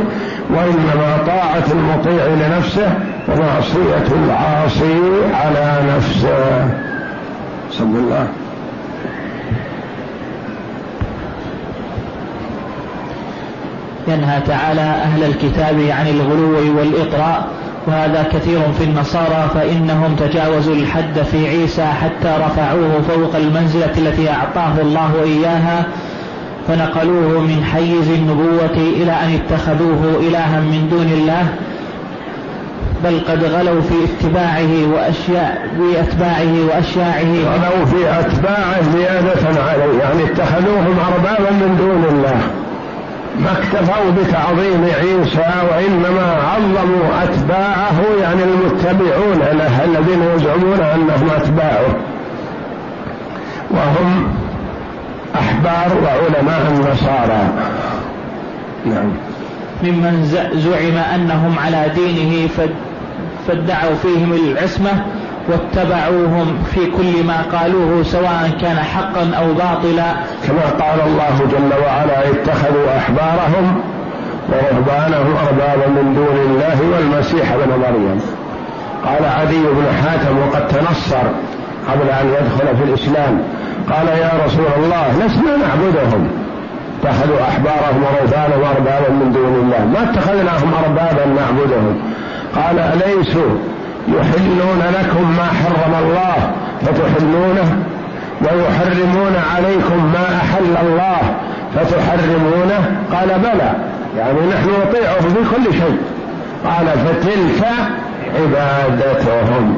وإنما 0.50 1.18
طاعة 1.28 1.64
المطيع 1.72 2.26
لنفسه 2.26 2.94
ومعصية 3.28 4.16
العاصي 4.26 5.00
على 5.34 5.96
نفسه. 5.96 6.70
بسم 7.72 7.96
الله. 7.96 8.28
ينهى 14.08 14.42
تعالى 14.48 14.82
أهل 14.82 15.24
الكتاب 15.24 15.76
عن 15.90 16.08
الغلو 16.08 16.78
والإطراء 16.78 17.48
وهذا 17.88 18.26
كثير 18.34 18.60
في 18.78 18.84
النصارى 18.84 19.50
فإنهم 19.54 20.16
تجاوزوا 20.16 20.76
الحد 20.76 21.22
في 21.32 21.48
عيسى 21.48 21.86
حتى 21.86 22.38
رفعوه 22.46 23.02
فوق 23.08 23.36
المنزلة 23.36 23.92
التي 23.98 24.30
أعطاه 24.30 24.82
الله 24.82 25.12
إياها 25.24 25.86
فنقلوه 26.68 27.42
من 27.42 27.64
حيز 27.74 28.10
النبوة 28.10 28.78
إلى 28.78 29.12
أن 29.12 29.40
اتخذوه 29.40 30.20
إلها 30.20 30.60
من 30.60 30.88
دون 30.92 31.08
الله 31.08 31.48
بل 33.04 33.20
قد 33.30 33.44
غلوا 33.44 33.82
في 33.82 33.94
اتباعه 34.04 34.94
وأشياء 34.94 35.68
بأتباعه 35.80 36.54
وأشياعه. 36.68 37.34
غلوا 37.54 37.86
في 37.86 38.20
أتباعه 38.20 38.92
زيادة 38.94 39.62
عليه 39.62 40.00
يعني 40.00 40.24
اتخذوهم 40.24 40.96
أربابا 41.14 41.52
من 41.52 41.78
دون 41.80 42.06
الله. 42.12 42.42
ما 43.40 43.52
اكتفوا 43.52 44.12
بتعظيم 44.12 44.84
عيسى 44.84 45.52
وإنما 45.72 46.38
عظموا 46.54 47.24
أتباعه 47.24 48.02
يعني 48.22 48.44
المتبعون 48.44 49.58
له 49.58 49.84
الذين 49.86 50.22
يزعمون 50.36 50.80
أنهم 50.80 51.30
أتباعه. 51.36 51.96
وهم 53.72 54.34
أحبار 55.36 55.98
وعلماء 56.04 56.72
النصارى. 56.72 57.50
نعم. 58.86 59.12
ممن 59.84 60.26
زعم 60.54 60.98
أنهم 61.16 61.60
على 61.60 61.92
دينه 61.96 62.48
فادعوا 63.48 63.96
فيهم 64.02 64.34
العصمة 64.34 65.06
واتبعوهم 65.50 66.64
في 66.74 66.86
كل 66.86 67.24
ما 67.28 67.42
قالوه 67.42 68.04
سواء 68.04 68.52
كان 68.62 68.78
حقا 68.78 69.32
أو 69.38 69.54
باطلا. 69.54 70.14
كما 70.48 70.86
قال 70.86 71.00
الله 71.08 71.40
جل 71.52 71.84
وعلا 71.86 72.30
اتخذوا 72.30 72.98
أحبارهم 72.98 73.82
ورهبانهم 74.50 75.36
أربابا 75.48 75.88
من 75.88 76.14
دون 76.16 76.38
الله 76.46 76.78
والمسيح 76.94 77.52
ابن 77.52 77.72
مريم. 77.82 78.22
قال 79.06 79.26
عدي 79.26 79.62
بن 79.64 79.86
حاتم 80.04 80.38
وقد 80.38 80.68
تنصر 80.68 81.28
قبل 81.92 82.10
أن 82.10 82.28
يدخل 82.28 82.78
في 82.78 82.84
الإسلام. 82.84 83.42
قال 83.94 84.08
يا 84.08 84.32
رسول 84.46 84.66
الله 84.78 85.26
لسنا 85.26 85.58
نعبدهم. 85.58 86.28
اتخذوا 87.02 87.42
أحبارهم 87.42 88.04
ورهبانهم 88.04 88.64
أربابا 88.76 89.10
من 89.10 89.32
دون 89.32 89.56
الله. 89.64 89.86
ما 89.94 90.10
اتخذناهم 90.10 90.74
أربابا 90.84 91.26
نعبدهم. 91.26 92.02
قال 92.56 92.80
أليسوا 92.80 93.58
يحلون 94.08 94.82
لكم 95.00 95.36
ما 95.38 95.46
حرم 95.46 96.04
الله 96.04 96.52
فتحلونه 96.82 97.84
ويحرمون 98.42 99.36
عليكم 99.56 100.12
ما 100.14 100.38
أحل 100.38 100.88
الله 100.88 101.20
فتحرمونه 101.76 103.02
قال 103.12 103.40
بلى 103.40 103.74
يعني 104.18 104.40
نحن 104.40 104.70
نطيعه 104.88 105.22
في 105.22 105.56
كل 105.56 105.74
شيء 105.74 105.98
قال 106.66 106.88
فتلك 106.88 107.68
عبادتهم 108.36 109.76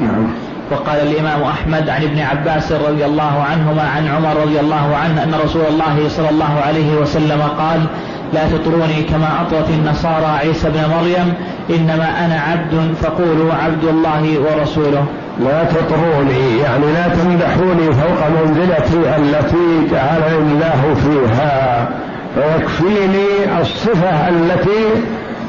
نعم. 0.00 0.26
وقال 0.70 1.00
الإمام 1.00 1.42
أحمد 1.42 1.88
عن 1.88 2.02
ابن 2.02 2.18
عباس 2.18 2.72
رضي 2.72 3.04
الله 3.04 3.44
عنهما 3.50 3.82
عن 3.82 4.08
عمر 4.08 4.42
رضي 4.42 4.60
الله 4.60 4.96
عنه 4.96 5.22
أن 5.22 5.34
رسول 5.44 5.62
الله 5.68 6.08
صلى 6.08 6.30
الله 6.30 6.60
عليه 6.66 6.94
وسلم 6.94 7.42
قال 7.58 7.86
لا 8.32 8.48
تطروني 8.48 9.02
كما 9.02 9.28
أطرت 9.42 9.70
النصارى 9.70 10.26
عيسى 10.26 10.70
بن 10.70 10.80
مريم 10.80 11.34
إنما 11.76 12.26
أنا 12.26 12.40
عبد 12.40 12.94
فقولوا 13.02 13.54
عبد 13.54 13.84
الله 13.84 14.38
ورسوله. 14.40 15.04
لا 15.40 15.64
تطروني 15.64 16.58
يعني 16.58 16.92
لا 16.92 17.08
تمدحوني 17.08 17.92
فوق 17.92 18.20
منزلتي 18.28 19.16
التي 19.16 19.88
جعلني 19.92 20.38
الله 20.38 20.94
فيها. 20.94 21.88
فيكفيني 22.34 23.60
الصفة 23.60 24.28
التي 24.28 24.84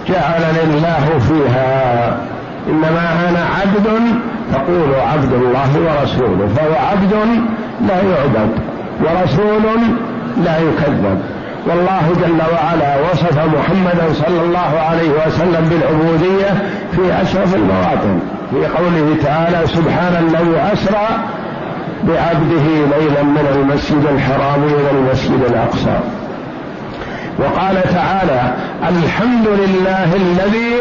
جعلني 0.10 0.64
الله 0.64 1.20
فيها. 1.20 2.18
إنما 2.70 3.30
أنا 3.30 3.46
عبد 3.62 3.88
فقولوا 4.54 5.02
عبد 5.02 5.34
الله 5.34 5.70
ورسوله. 5.76 6.48
فهو 6.56 6.74
عبد 6.92 7.14
لا 7.88 7.96
يعبد 7.96 8.52
ورسول 9.02 9.82
لا 10.46 10.58
يكذب. 10.58 11.22
والله 11.68 12.02
جل 12.22 12.42
وعلا 12.54 12.96
وصف 13.12 13.38
محمدا 13.38 14.14
صلى 14.14 14.42
الله 14.46 14.80
عليه 14.80 15.10
وسلم 15.10 15.70
بالعبودية 15.70 16.50
في 16.92 17.22
أشرف 17.22 17.56
المواطن 17.56 18.20
في 18.52 18.58
قوله 18.58 19.16
تعالى 19.24 19.68
سبحان 19.68 20.28
الذي 20.28 20.74
أسرى 20.74 21.08
بعبده 22.04 22.98
ليلا 22.98 23.24
من 23.24 23.48
المسجد 23.56 24.06
الحرام 24.16 24.64
إلى 24.64 24.92
المسجد 24.92 25.42
الأقصى. 25.50 26.00
وقال 27.40 27.84
تعالى 27.94 28.54
الحمد 28.90 29.48
لله 29.48 30.16
الذي 30.16 30.74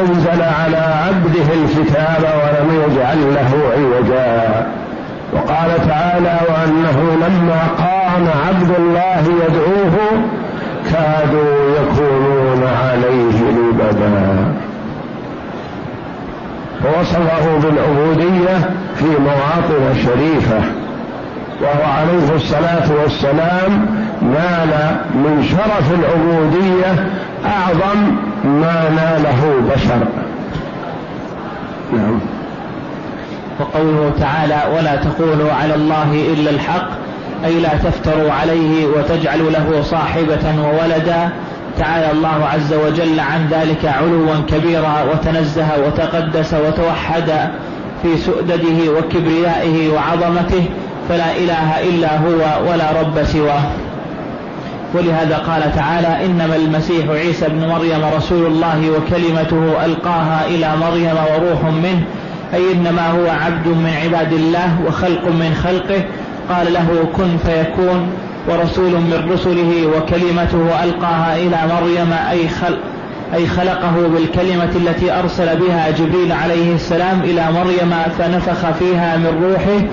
أنزل 0.00 0.42
على 0.42 0.94
عبده 1.06 1.54
الكتاب 1.54 2.22
ولم 2.22 2.82
يجعل 2.84 3.34
له 3.34 3.50
عوجا. 3.76 4.66
وقال 5.32 5.88
تعالى 5.88 6.38
وأنه 6.48 7.26
لما 7.26 7.60
قام 7.78 8.26
عبد 8.48 8.70
الله 8.78 9.24
يدعوه 9.44 9.96
كادوا 10.90 11.76
يكونون 11.80 12.64
عليه 12.82 13.50
لبدا. 13.50 14.54
ووصفه 16.84 17.58
بالعبودية 17.58 18.70
في 18.96 19.04
مواطن 19.04 19.94
شريفة 20.04 20.60
وهو 21.62 21.92
عليه 21.92 22.34
الصلاة 22.36 23.02
والسلام 23.02 23.86
نال 24.22 24.96
من 25.14 25.44
شرف 25.50 25.92
العبودية 25.92 27.10
أعظم 27.44 28.16
ما 28.44 28.90
ناله 28.90 29.62
بشر. 29.74 30.06
نعم. 31.92 32.41
وقوله 33.60 34.12
تعالى 34.20 34.62
ولا 34.76 34.96
تقولوا 34.96 35.52
على 35.52 35.74
الله 35.74 36.12
إلا 36.34 36.50
الحق 36.50 36.88
أي 37.44 37.60
لا 37.60 37.68
تفتروا 37.68 38.32
عليه 38.32 38.86
وتجعلوا 38.86 39.50
له 39.50 39.82
صاحبة 39.82 40.44
وولدا. 40.64 41.30
تعالى 41.78 42.10
الله 42.12 42.46
عز 42.52 42.74
وجل 42.74 43.20
عن 43.20 43.48
ذلك 43.50 43.84
علوا 43.84 44.34
كبيرا 44.48 45.04
وتنزه 45.12 45.66
وتقدس 45.86 46.54
وتوحد 46.54 47.30
في 48.02 48.16
سؤدده 48.16 48.92
وكبريائه 48.98 49.92
وعظمته 49.92 50.64
فلا 51.08 51.36
إله 51.36 51.80
إلا 51.80 52.18
هو 52.18 52.70
ولا 52.70 53.00
رب 53.00 53.24
سواه. 53.24 53.62
ولهذا 54.94 55.36
قال 55.36 55.74
تعالى 55.76 56.26
إنما 56.26 56.56
المسيح 56.56 57.08
عيسى 57.08 57.48
بن 57.48 57.68
مريم 57.68 58.04
رسول 58.16 58.46
الله 58.46 58.90
وكلمته 58.90 59.84
ألقاها 59.84 60.46
إلى 60.46 60.72
مريم 60.76 61.16
وروح 61.34 61.64
منه. 61.64 62.02
أي 62.54 62.72
إنما 62.72 63.10
هو 63.10 63.30
عبد 63.30 63.66
من 63.66 63.92
عباد 64.02 64.32
الله 64.32 64.80
وخلق 64.86 65.24
من 65.28 65.54
خلقه. 65.64 66.04
قال 66.48 66.72
له 66.72 67.08
كن 67.16 67.36
فيكون. 67.36 68.12
ورسول 68.48 68.90
من 68.90 69.28
رسله 69.32 69.86
وكلمته 69.96 70.84
ألقاها 70.84 71.36
إلى 71.36 71.58
مريم 71.74 72.12
أي 72.30 72.48
خلق 72.48 72.78
أي 73.34 73.46
خلقه 73.46 74.08
بالكلمة 74.08 74.70
التي 74.76 75.12
أرسل 75.12 75.56
بها 75.56 75.90
جبريل 75.90 76.32
عليه 76.32 76.74
السلام 76.74 77.20
إلى 77.20 77.52
مريم 77.52 77.94
فنفخ 78.18 78.70
فيها 78.70 79.16
من 79.16 79.42
روحه 79.42 79.86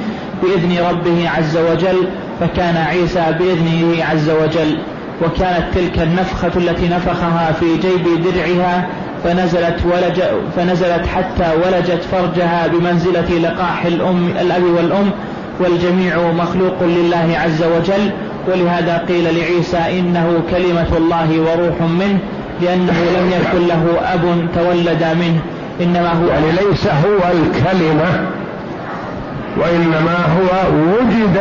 بإذن 0.44 0.86
ربه 0.90 1.30
عز 1.30 1.58
وجل 1.58 2.08
فكان 2.40 2.78
عيسى 2.78 3.26
بإذنه 3.40 4.06
عز 4.06 4.30
وجل. 4.30 4.78
وكانت 5.22 5.66
تلك 5.76 6.00
النفخة 6.00 6.52
التي 6.56 6.88
نفخها 6.88 7.52
في 7.52 7.66
جيب 7.66 8.24
درعها 8.24 8.88
فنزلت 9.24 9.80
ولج 9.86 10.22
فنزلت 10.56 11.08
حتى 11.08 11.48
ولجت 11.66 12.02
فرجها 12.12 12.68
بمنزلة 12.68 13.40
لقاح 13.40 13.86
الأم 13.86 14.28
الأب 14.42 14.64
والأم 14.64 15.12
والجميع 15.60 16.32
مخلوق 16.32 16.84
لله 16.84 17.38
عز 17.44 17.64
وجل. 17.64 18.12
ولهذا 18.48 19.06
قيل 19.08 19.24
لعيسى 19.24 20.00
إنه 20.00 20.42
كلمة 20.52 20.98
الله 20.98 21.40
وروح 21.40 21.82
منه 21.82 22.20
لأنه 22.62 22.94
لم 23.18 23.32
يكن 23.32 23.68
له 23.68 24.14
أب 24.14 24.48
تولد 24.56 25.04
منه. 25.04 25.40
إنما 25.82 26.14
هو 26.14 26.28
يعني 26.28 26.52
ليس 26.52 26.88
هو 26.88 27.32
الكلمة 27.32 28.28
وإنما 29.58 30.18
هو 30.38 30.72
وجد 30.92 31.40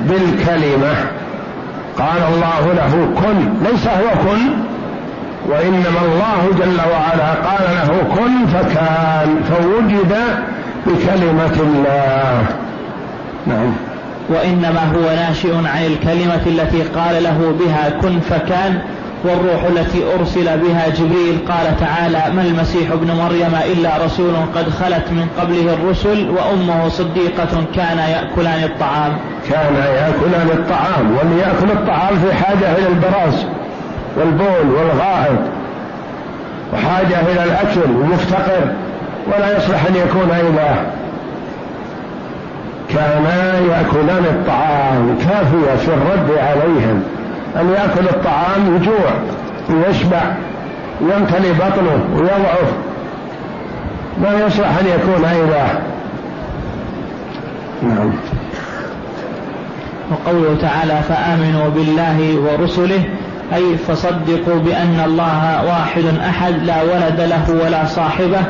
بالكلمة. 0.00 0.94
قال 1.98 2.22
الله 2.34 2.72
له 2.74 3.08
كن. 3.14 3.68
ليس 3.70 3.86
هو 3.86 4.30
كن. 4.30 4.69
وإنما 5.48 6.00
الله 6.02 6.50
جل 6.58 6.80
وعلا 6.92 7.32
قال 7.34 7.74
له 7.74 8.14
كن 8.14 8.46
فكان 8.46 9.40
فوجد 9.50 10.14
بكلمة 10.86 11.60
الله. 11.60 12.46
نعم. 13.46 13.72
وإنما 14.28 14.80
هو 14.94 15.14
ناشئ 15.16 15.54
عن 15.54 15.86
الكلمة 15.86 16.40
التي 16.46 16.82
قال 16.82 17.22
له 17.22 17.54
بها 17.60 17.90
كن 18.02 18.20
فكان 18.20 18.78
والروح 19.24 19.64
التي 19.64 20.02
أرسل 20.14 20.44
بها 20.44 20.88
جبريل 20.88 21.38
قال 21.48 21.80
تعالى 21.80 22.34
ما 22.34 22.42
المسيح 22.42 22.90
ابن 22.92 23.10
مريم 23.10 23.54
إلا 23.72 23.90
رسول 24.04 24.32
قد 24.54 24.68
خلت 24.68 25.10
من 25.10 25.26
قبله 25.38 25.74
الرسل 25.74 26.30
وأمه 26.30 26.88
صديقة 26.88 27.64
كان 27.74 27.98
يأكلان 27.98 28.64
الطعام. 28.64 29.12
كان 29.50 29.74
يأكلان 29.74 30.48
الطعام 30.58 31.16
واللي 31.16 31.40
يأكل 31.40 31.70
الطعام 31.70 32.18
في 32.18 32.34
حاجة 32.34 32.72
إلى 32.78 32.88
البراز. 32.88 33.46
والبول 34.16 34.74
والغائط 34.76 35.40
وحاجة 36.72 37.20
إلى 37.20 37.44
الأكل 37.44 37.80
ومفتقر 37.90 38.72
ولا 39.26 39.56
يصلح 39.56 39.86
أن 39.86 39.94
يكون 39.94 40.30
إله 40.30 40.86
كانا 42.94 43.58
يأكلان 43.58 44.24
الطعام 44.24 45.18
كافية 45.18 45.76
في 45.76 45.88
الرد 45.88 46.38
عليهم. 46.38 47.02
أن 47.56 47.70
يأكل 47.70 48.08
الطعام 48.08 48.76
يجوع 48.76 49.10
ويشبع 49.70 50.20
ويمتلي 51.00 51.52
بطنه 51.52 52.04
ويضعف. 52.16 52.72
ما 54.22 54.46
يصلح 54.46 54.68
أن 54.68 54.86
يكون 54.86 55.24
إله 55.24 55.80
نعم. 57.82 58.10
وقوله 60.10 60.56
تعالى 60.60 61.00
فآمنوا 61.08 61.68
بالله 61.68 62.40
ورسله 62.40 63.04
أي 63.54 63.76
فصدقوا 63.76 64.58
بأن 64.64 65.02
الله 65.04 65.64
واحد 65.66 66.04
أحد 66.28 66.62
لا 66.62 66.82
ولد 66.82 67.20
له 67.20 67.64
ولا 67.64 67.84
صاحبه 67.84 68.42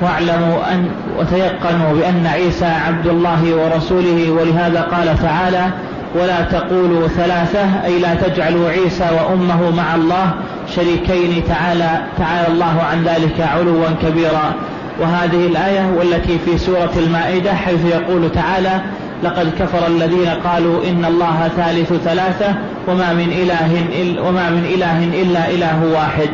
واعلموا 0.00 0.72
أن 0.72 0.90
وتيقنوا 1.18 1.92
بأن 1.92 2.26
عيسى 2.26 2.66
عبد 2.66 3.06
الله 3.06 3.54
ورسوله 3.54 4.30
ولهذا 4.30 4.80
قال 4.80 5.22
تعالى 5.22 5.66
ولا 6.14 6.40
تقولوا 6.40 7.08
ثلاثة 7.08 7.84
أي 7.84 7.98
لا 7.98 8.14
تجعلوا 8.14 8.70
عيسى 8.70 9.04
وأمه 9.04 9.70
مع 9.70 9.94
الله 9.94 10.30
شريكين 10.76 11.44
تعالى 11.48 12.00
تعالى 12.18 12.48
الله 12.48 12.82
عن 12.90 13.04
ذلك 13.04 13.40
علوا 13.40 13.88
كبيرا. 14.02 14.54
وهذه 15.00 15.46
الآية 15.46 15.90
والتي 15.98 16.38
في 16.38 16.58
سورة 16.58 16.90
المائدة 16.96 17.54
حيث 17.54 17.84
يقول 17.84 18.32
تعالى 18.32 18.80
لقد 19.22 19.52
كفر 19.58 19.86
الذين 19.86 20.28
قالوا 20.28 20.84
إن 20.84 21.04
الله 21.04 21.50
ثالث 21.56 21.92
ثلاثة 21.92 22.54
وما 22.88 23.12
من 23.12 23.32
إله 23.32 23.80
إلا 24.02 24.20
وما 24.20 24.50
من 24.50 24.64
إله 24.74 25.04
إلا 25.04 25.50
إله 25.50 25.92
واحد. 25.94 26.28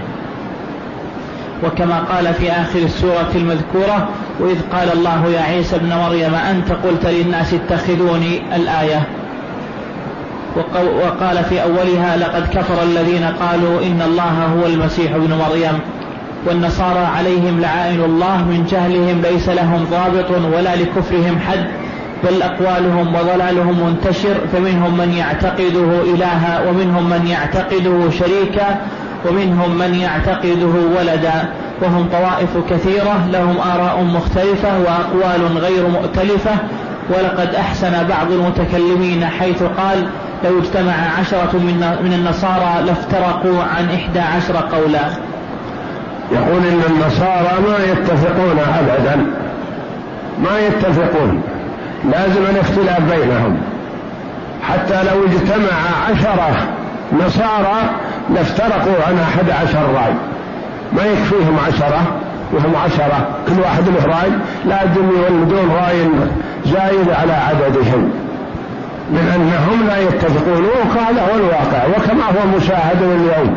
وكما 1.64 1.98
قال 1.98 2.34
في 2.34 2.50
آخر 2.50 2.78
السورة 2.78 3.30
المذكورة 3.34 4.08
وإذ 4.40 4.56
قال 4.72 4.92
الله 4.92 5.26
يا 5.34 5.40
عيسى 5.40 5.76
ابن 5.76 5.88
مريم 5.88 6.34
أنت 6.34 6.72
قلت 6.72 7.06
للناس 7.06 7.54
اتخذوني 7.54 8.56
الآية. 8.56 9.02
وقال 11.04 11.44
في 11.44 11.62
أولها 11.62 12.16
لقد 12.16 12.48
كفر 12.48 12.82
الذين 12.82 13.24
قالوا 13.24 13.82
إن 13.82 14.02
الله 14.02 14.44
هو 14.44 14.66
المسيح 14.66 15.14
ابن 15.14 15.34
مريم. 15.34 15.80
والنصارى 16.46 17.04
عليهم 17.16 17.60
لعائن 17.60 18.04
الله 18.04 18.36
من 18.36 18.66
جهلهم 18.70 19.22
ليس 19.22 19.48
لهم 19.48 19.86
ضابط 19.90 20.30
ولا 20.30 20.76
لكفرهم 20.76 21.38
حد. 21.40 21.83
بل 22.24 22.42
أقوالهم 22.42 23.14
وضلالهم 23.14 23.86
منتشر 23.86 24.34
فمنهم 24.52 24.98
من 24.98 25.12
يعتقده 25.12 26.14
إلها 26.14 26.60
ومنهم 26.68 27.10
من 27.10 27.26
يعتقده 27.26 28.10
شريكا 28.10 28.80
ومنهم 29.28 29.78
من 29.78 29.94
يعتقده 29.94 30.74
ولدا. 30.98 31.48
وهم 31.82 32.08
طوائف 32.12 32.56
كثيرة 32.70 33.26
لهم 33.32 33.56
آراء 33.74 34.02
مختلفة 34.02 34.78
وأقوال 34.78 35.58
غير 35.58 35.88
مؤتلفة. 35.88 36.50
ولقد 37.10 37.54
أحسن 37.54 37.90
بعض 37.90 38.32
المتكلمين 38.32 39.26
حيث 39.26 39.62
قال 39.62 40.06
لو 40.44 40.58
اجتمع 40.58 40.94
عشرة 41.20 41.52
من, 41.52 42.12
النصارى 42.14 42.86
لافترقوا 42.86 43.62
عن 43.62 43.84
إحدى 43.94 44.20
عشر 44.20 44.56
قولا. 44.56 45.10
يقول 46.32 46.62
إن 46.66 46.80
النصارى 46.90 47.52
ما 47.68 47.92
يتفقون 47.92 48.58
أبدا. 48.58 49.26
ما 50.42 50.58
يتفقون. 50.66 51.42
لازم 52.12 52.42
الاختلاف 52.50 53.00
بينهم. 53.00 53.56
حتى 54.62 55.04
لو 55.04 55.24
اجتمع 55.24 55.76
عشرة 56.10 56.66
نصارى 57.26 57.90
لافترقوا 58.34 59.04
عن 59.08 59.18
أحد 59.18 59.50
عشر 59.50 59.82
رأي. 59.94 60.14
ما 60.92 61.02
يكفيهم 61.04 61.56
عشرة 61.68 62.02
وهم 62.52 62.76
عشرة 62.84 63.28
كل 63.48 63.60
واحد 63.60 63.88
له 63.88 64.06
رأي. 64.06 64.30
لازم 64.66 65.10
يولدون 65.10 65.76
رأي 65.76 66.08
زايد 66.66 67.10
على 67.10 67.32
عددهم. 67.32 68.10
من 69.10 69.32
أنهم 69.34 69.86
لا 69.86 69.98
يتفقون 69.98 70.64
وهذا 70.64 71.22
هو 71.22 71.36
الواقع 71.36 71.84
وكما 71.86 72.24
هو 72.24 72.56
مشاهد 72.56 73.02
اليوم. 73.02 73.56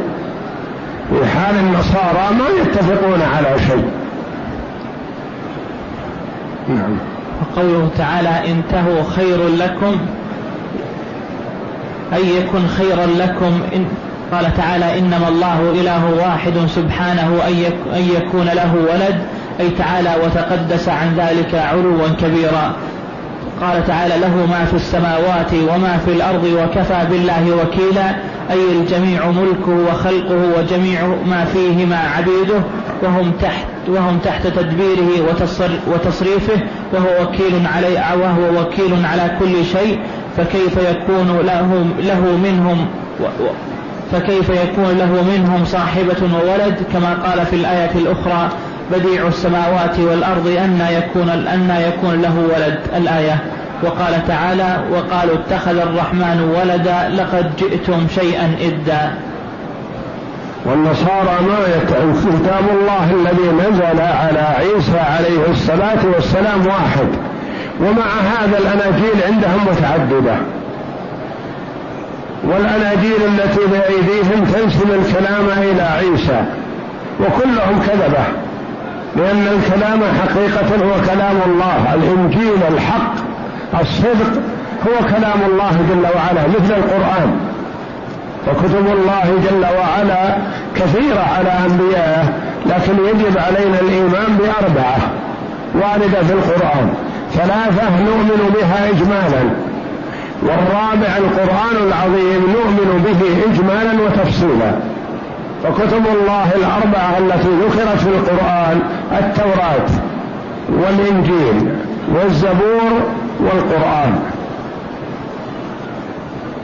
في 1.09 1.25
حال 1.25 1.55
النصارى 1.55 2.35
ما 2.39 2.61
يتفقون 2.61 3.21
على 3.35 3.59
شيء. 3.67 3.89
نعم. 6.67 7.16
وقوله 7.41 7.89
تعالى 7.97 8.51
انتهوا 8.51 9.03
خير 9.15 9.47
لكم 9.47 9.97
أي 12.13 12.37
يكن 12.37 12.67
خيرا 12.67 13.05
لكم 13.05 13.61
إن 13.75 13.85
قال 14.31 14.57
تعالى 14.57 14.99
إنما 14.99 15.27
الله 15.27 15.71
إله 15.81 16.13
واحد 16.19 16.53
سبحانه 16.67 17.41
أن 17.95 18.09
يكون 18.15 18.45
له 18.45 18.75
ولد. 18.75 19.17
أي 19.59 19.69
تعالى 19.69 20.15
وتقدس 20.25 20.89
عن 20.89 21.15
ذلك 21.17 21.55
علوا 21.55 22.07
كبيرا. 22.21 22.73
قال 23.61 23.87
تعالى 23.87 24.17
له 24.17 24.45
ما 24.49 24.65
في 24.65 24.73
السماوات 24.73 25.53
وما 25.53 25.97
في 26.05 26.11
الأرض 26.11 26.43
وكفى 26.43 27.05
بالله 27.09 27.51
وكيلا. 27.61 28.15
أي 28.51 28.71
الجميع 28.81 29.27
ملكه 29.27 29.91
وخلقه 29.91 30.59
وجميع 30.59 31.07
ما 31.25 31.45
فيه 31.45 31.85
مع 31.85 31.97
عبيده 32.17 32.61
وهم 33.03 33.31
تحت 33.41 33.65
وهم 33.87 34.17
تحت 34.17 34.47
تدبيره 34.47 35.35
وتصريفه 35.87 36.61
وهو 36.93 37.23
وكيل 37.23 37.67
علي 37.75 38.21
وهو 38.21 38.61
وكيل 38.61 39.05
على 39.05 39.31
كل 39.39 39.65
شيء 39.65 39.99
فكيف 40.37 40.77
يكون 40.77 41.39
له 41.45 41.85
له 41.99 42.37
منهم 42.43 42.87
فكيف 44.11 44.49
يكون 44.49 44.97
له 44.97 45.23
منهم 45.35 45.65
صاحبة 45.65 46.21
وولد؟ 46.33 46.75
كما 46.93 47.13
قال 47.13 47.45
في 47.45 47.55
الآية 47.55 47.91
الأخرى 47.95 48.49
بديع 48.91 49.27
السماوات 49.27 49.99
والأرض 49.99 50.47
أن 50.47 50.87
يكون 50.91 51.29
أن 51.29 51.81
يكون 51.87 52.21
له 52.21 52.39
ولد. 52.39 52.79
الآية 52.95 53.43
وقال 53.83 54.27
تعالى 54.27 54.79
وقالوا 54.91 55.35
اتخذ 55.35 55.77
الرحمن 55.77 56.55
ولدا 56.55 57.09
لقد 57.09 57.55
جئتم 57.55 58.07
شيئا 58.15 58.55
إدا. 58.61 59.11
والنصارى 60.65 61.37
ما 61.47 61.57
كتاب 62.21 62.63
الله 62.79 63.11
الذي 63.11 63.69
نزل 63.69 64.01
على 64.01 64.39
عيسى 64.39 64.99
عليه 64.99 65.51
الصلاة 65.51 66.05
والسلام 66.15 66.67
واحد 66.67 67.07
ومع 67.81 68.05
هذا 68.05 68.57
الأناجيل 68.57 69.23
عندهم 69.27 69.59
متعددة. 69.71 70.35
والأناجيل 72.43 73.21
التي 73.27 73.59
بأيديهم 73.71 74.45
تنسب 74.53 74.91
الكلام 74.91 75.45
إلى 75.61 75.81
عيسى 75.81 76.43
وكلهم 77.19 77.79
كذبة 77.87 78.25
لأن 79.15 79.47
الكلام 79.47 79.99
حقيقة 80.21 80.85
هو 80.85 81.01
كلام 81.05 81.35
الله 81.45 81.93
الإنجيل 81.93 82.63
الحق. 82.73 83.26
الصدق 83.81 84.41
هو 84.87 85.05
كلام 85.09 85.39
الله 85.51 85.71
جل 85.71 86.05
وعلا 86.15 86.47
مثل 86.47 86.73
القرآن. 86.73 87.39
وكتب 88.47 88.87
الله 88.87 89.23
جل 89.49 89.65
وعلا 89.65 90.37
كثيرة 90.75 91.25
على 91.37 91.51
أنبيائه 91.65 92.33
لكن 92.65 92.93
يجب 92.93 93.37
علينا 93.37 93.79
الإيمان 93.79 94.37
بأربعة. 94.39 94.97
واردة 95.75 96.23
في 96.27 96.33
القرآن. 96.33 96.93
ثلاثة 97.33 97.89
نؤمن 97.89 98.53
بها 98.55 98.89
إجمالا. 98.89 99.43
والرابع 100.43 101.17
القرآن 101.17 101.87
العظيم 101.87 102.41
نؤمن 102.57 103.03
به 103.05 103.53
إجمالا 103.53 104.03
وتفصيلا. 104.03 104.71
فكتب 105.63 106.03
الله 106.21 106.47
الأربعة 106.55 107.17
التي 107.17 107.49
ذكرت 107.49 107.97
في 107.99 108.09
القرآن 108.09 108.79
التوراة 109.11 109.89
والإنجيل 110.69 111.71
والزبور 112.15 112.91
والقرآن. 113.39 114.19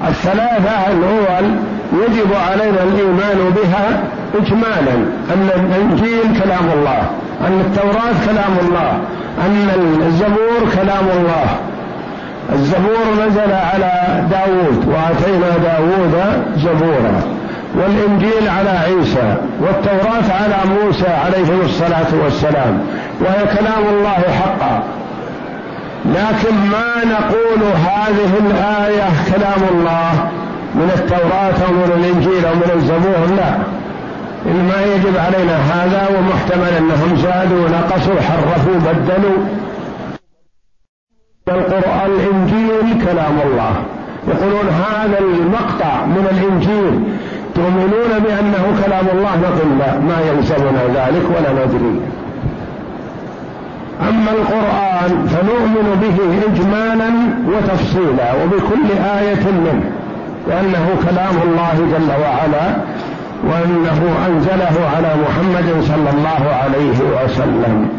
الثلاثة 0.08 0.92
الأول 0.92 1.52
يجب 1.94 2.34
علينا 2.50 2.84
الإيمان 2.84 3.54
بها 3.56 4.04
إجمالا 4.36 4.94
أن 5.34 5.50
الإنجيل 5.56 6.42
كلام 6.44 6.66
الله 6.74 7.02
أن 7.48 7.62
التوراة 7.66 8.14
كلام 8.26 8.68
الله 8.68 8.92
أن 9.46 9.70
الزبور 10.08 10.70
كلام 10.76 11.06
الله. 11.18 11.46
الزبور 12.54 13.26
نزل 13.28 13.52
على 13.52 13.92
داود 14.32 14.88
وآتينا 14.88 15.58
داود 15.64 16.44
زبورا. 16.58 17.22
والإنجيل 17.76 18.50
على 18.58 18.70
عيسى 18.70 19.36
والتوراة 19.62 20.34
على 20.44 20.56
موسى 20.70 21.08
عليه 21.08 21.66
الصلاة 21.66 22.24
والسلام. 22.24 22.80
وهي 23.22 23.58
كلام 23.58 23.84
الله 23.94 24.24
حقا. 24.42 24.84
لكن 26.06 26.56
ما 26.56 27.06
نقول 27.06 27.64
هذه 27.64 28.32
الآية 28.40 29.10
كلام 29.32 29.62
الله 29.72 30.32
من 30.76 30.92
التوراة 30.96 31.68
أو 31.68 31.74
من 31.74 31.92
الإنجيل 31.98 32.46
أو 32.46 32.56
من 32.56 32.72
الزبور 32.76 33.36
لا. 33.38 33.58
إنما 34.46 34.82
يجب 34.96 35.18
علينا 35.18 35.58
هذا 35.58 36.18
ومحتمل 36.18 36.74
أنهم 36.78 37.16
زادوا 37.16 37.70
نقصوا 37.70 38.22
حرفوا 38.22 38.74
بدلوا. 38.74 39.38
القرآن 41.48 42.12
الإنجيل 42.12 43.06
كلام 43.06 43.40
الله. 43.46 43.74
يقولون 44.28 44.68
هذا 44.70 45.20
المقطع 45.20 46.06
من 46.06 46.28
الإنجيل. 46.32 47.04
تؤمنون 47.56 48.20
بأنه 48.20 48.84
كلام 48.86 49.06
الله؟ 49.14 49.36
نقول 49.36 49.80
لا 49.80 50.00
ما 50.00 50.18
يلزمنا 50.30 50.84
ذلك 50.88 51.26
ولا 51.30 51.66
ندري. 51.66 52.23
أما 54.02 54.32
القرآن 54.32 55.28
فنؤمن 55.28 56.00
به 56.02 56.18
إجمالا 56.54 57.10
وتفصيلا 57.48 58.34
وبكل 58.44 58.88
آية 59.20 59.46
منه 59.52 59.84
لأنه 60.48 60.90
كلام 61.10 61.36
الله 61.48 61.76
جل 61.92 62.12
وعلا 62.22 62.76
وأنه 63.44 64.16
أنزله 64.28 64.90
على 64.96 65.16
محمد 65.24 65.84
صلى 65.84 66.10
الله 66.10 66.56
عليه 66.56 67.26
وسلم. 67.26 67.90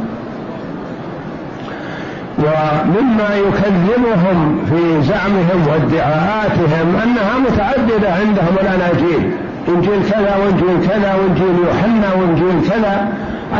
ومما 2.38 3.30
يكذبهم 3.36 4.58
في 4.70 5.02
زعمهم 5.02 5.66
وادعاءاتهم 5.68 6.96
أنها 7.02 7.38
متعددة 7.38 8.12
عندهم 8.12 8.54
الأناجيل 8.62 9.30
إنجيل 9.68 10.10
كذا 10.10 10.36
وإنجيل 10.36 10.88
كذا 10.88 11.14
وإنجيل 11.14 11.54
يوحنا 11.66 12.12
وإنجيل 12.14 12.70
كذا. 12.70 13.08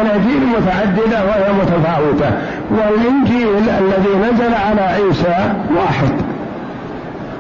أناجيل 0.01 0.43
متعددة 0.47 1.25
وهي 1.25 1.53
متفاوتة. 1.53 2.31
والإنجيل 2.71 3.69
الذي 3.79 4.33
نزل 4.33 4.55
على 4.55 4.81
عيسى 4.81 5.53
واحد. 5.77 6.13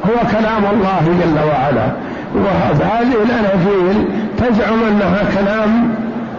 هو 0.06 0.28
كلام 0.30 0.64
الله 0.72 1.02
جل 1.20 1.38
وعلا. 1.48 1.86
وهذه 2.34 3.12
الأناجيل 3.24 4.08
تزعم 4.38 4.78
أنها 4.90 5.22
كلام 5.34 5.94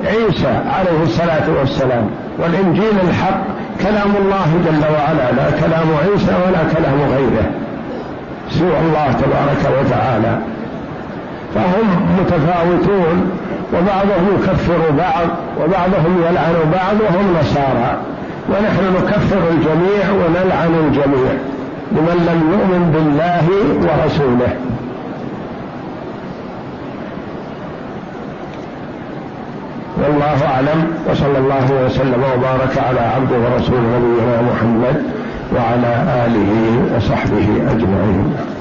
عيسى 0.06 0.62
عليه 0.78 1.04
الصلاة 1.04 1.60
والسلام. 1.60 2.10
والإنجيل 2.39 2.93
الحق 3.10 3.43
كلام 3.82 4.12
الله 4.21 4.47
جل 4.65 4.84
وعلا. 4.93 5.32
لا 5.32 5.51
كلام 5.62 5.88
عيسى 6.04 6.32
ولا 6.47 6.63
كلام 6.78 6.99
غيره. 7.12 7.49
سوى 8.49 8.80
الله 8.80 9.08
تبارك 9.12 9.80
وتعالى. 9.80 10.39
فهم 11.56 11.88
متفاوتون 12.20 13.32
وبعضهم 13.74 14.28
يكفر 14.36 14.91
بعض 14.98 15.28
وبعضهم 15.62 16.22
يلعن 16.30 16.54
بعض 16.74 16.96
وهم 17.02 17.38
نصارى. 17.39 17.98
ونحن 18.50 18.84
نكفر 18.98 19.41
الجميع 19.52 20.12
ونلعن 20.12 20.88
الجميع 20.88 21.32
لمن 21.91 22.18
لم 22.30 22.39
يؤمن 22.52 22.91
بالله 22.94 23.48
ورسوله. 23.82 24.56
والله 29.98 30.46
أعلم 30.46 30.88
وصلى 31.10 31.38
الله 31.38 31.86
وسلم 31.86 32.24
وبارك 32.38 32.78
على 32.78 33.00
عبده 33.00 33.36
ورسوله 33.36 33.80
نبينا 33.80 34.41
محمد 34.41 35.04
وعلى 35.56 36.04
آله 36.26 36.52
وصحبه 36.96 37.48
أجمعين. 37.72 38.55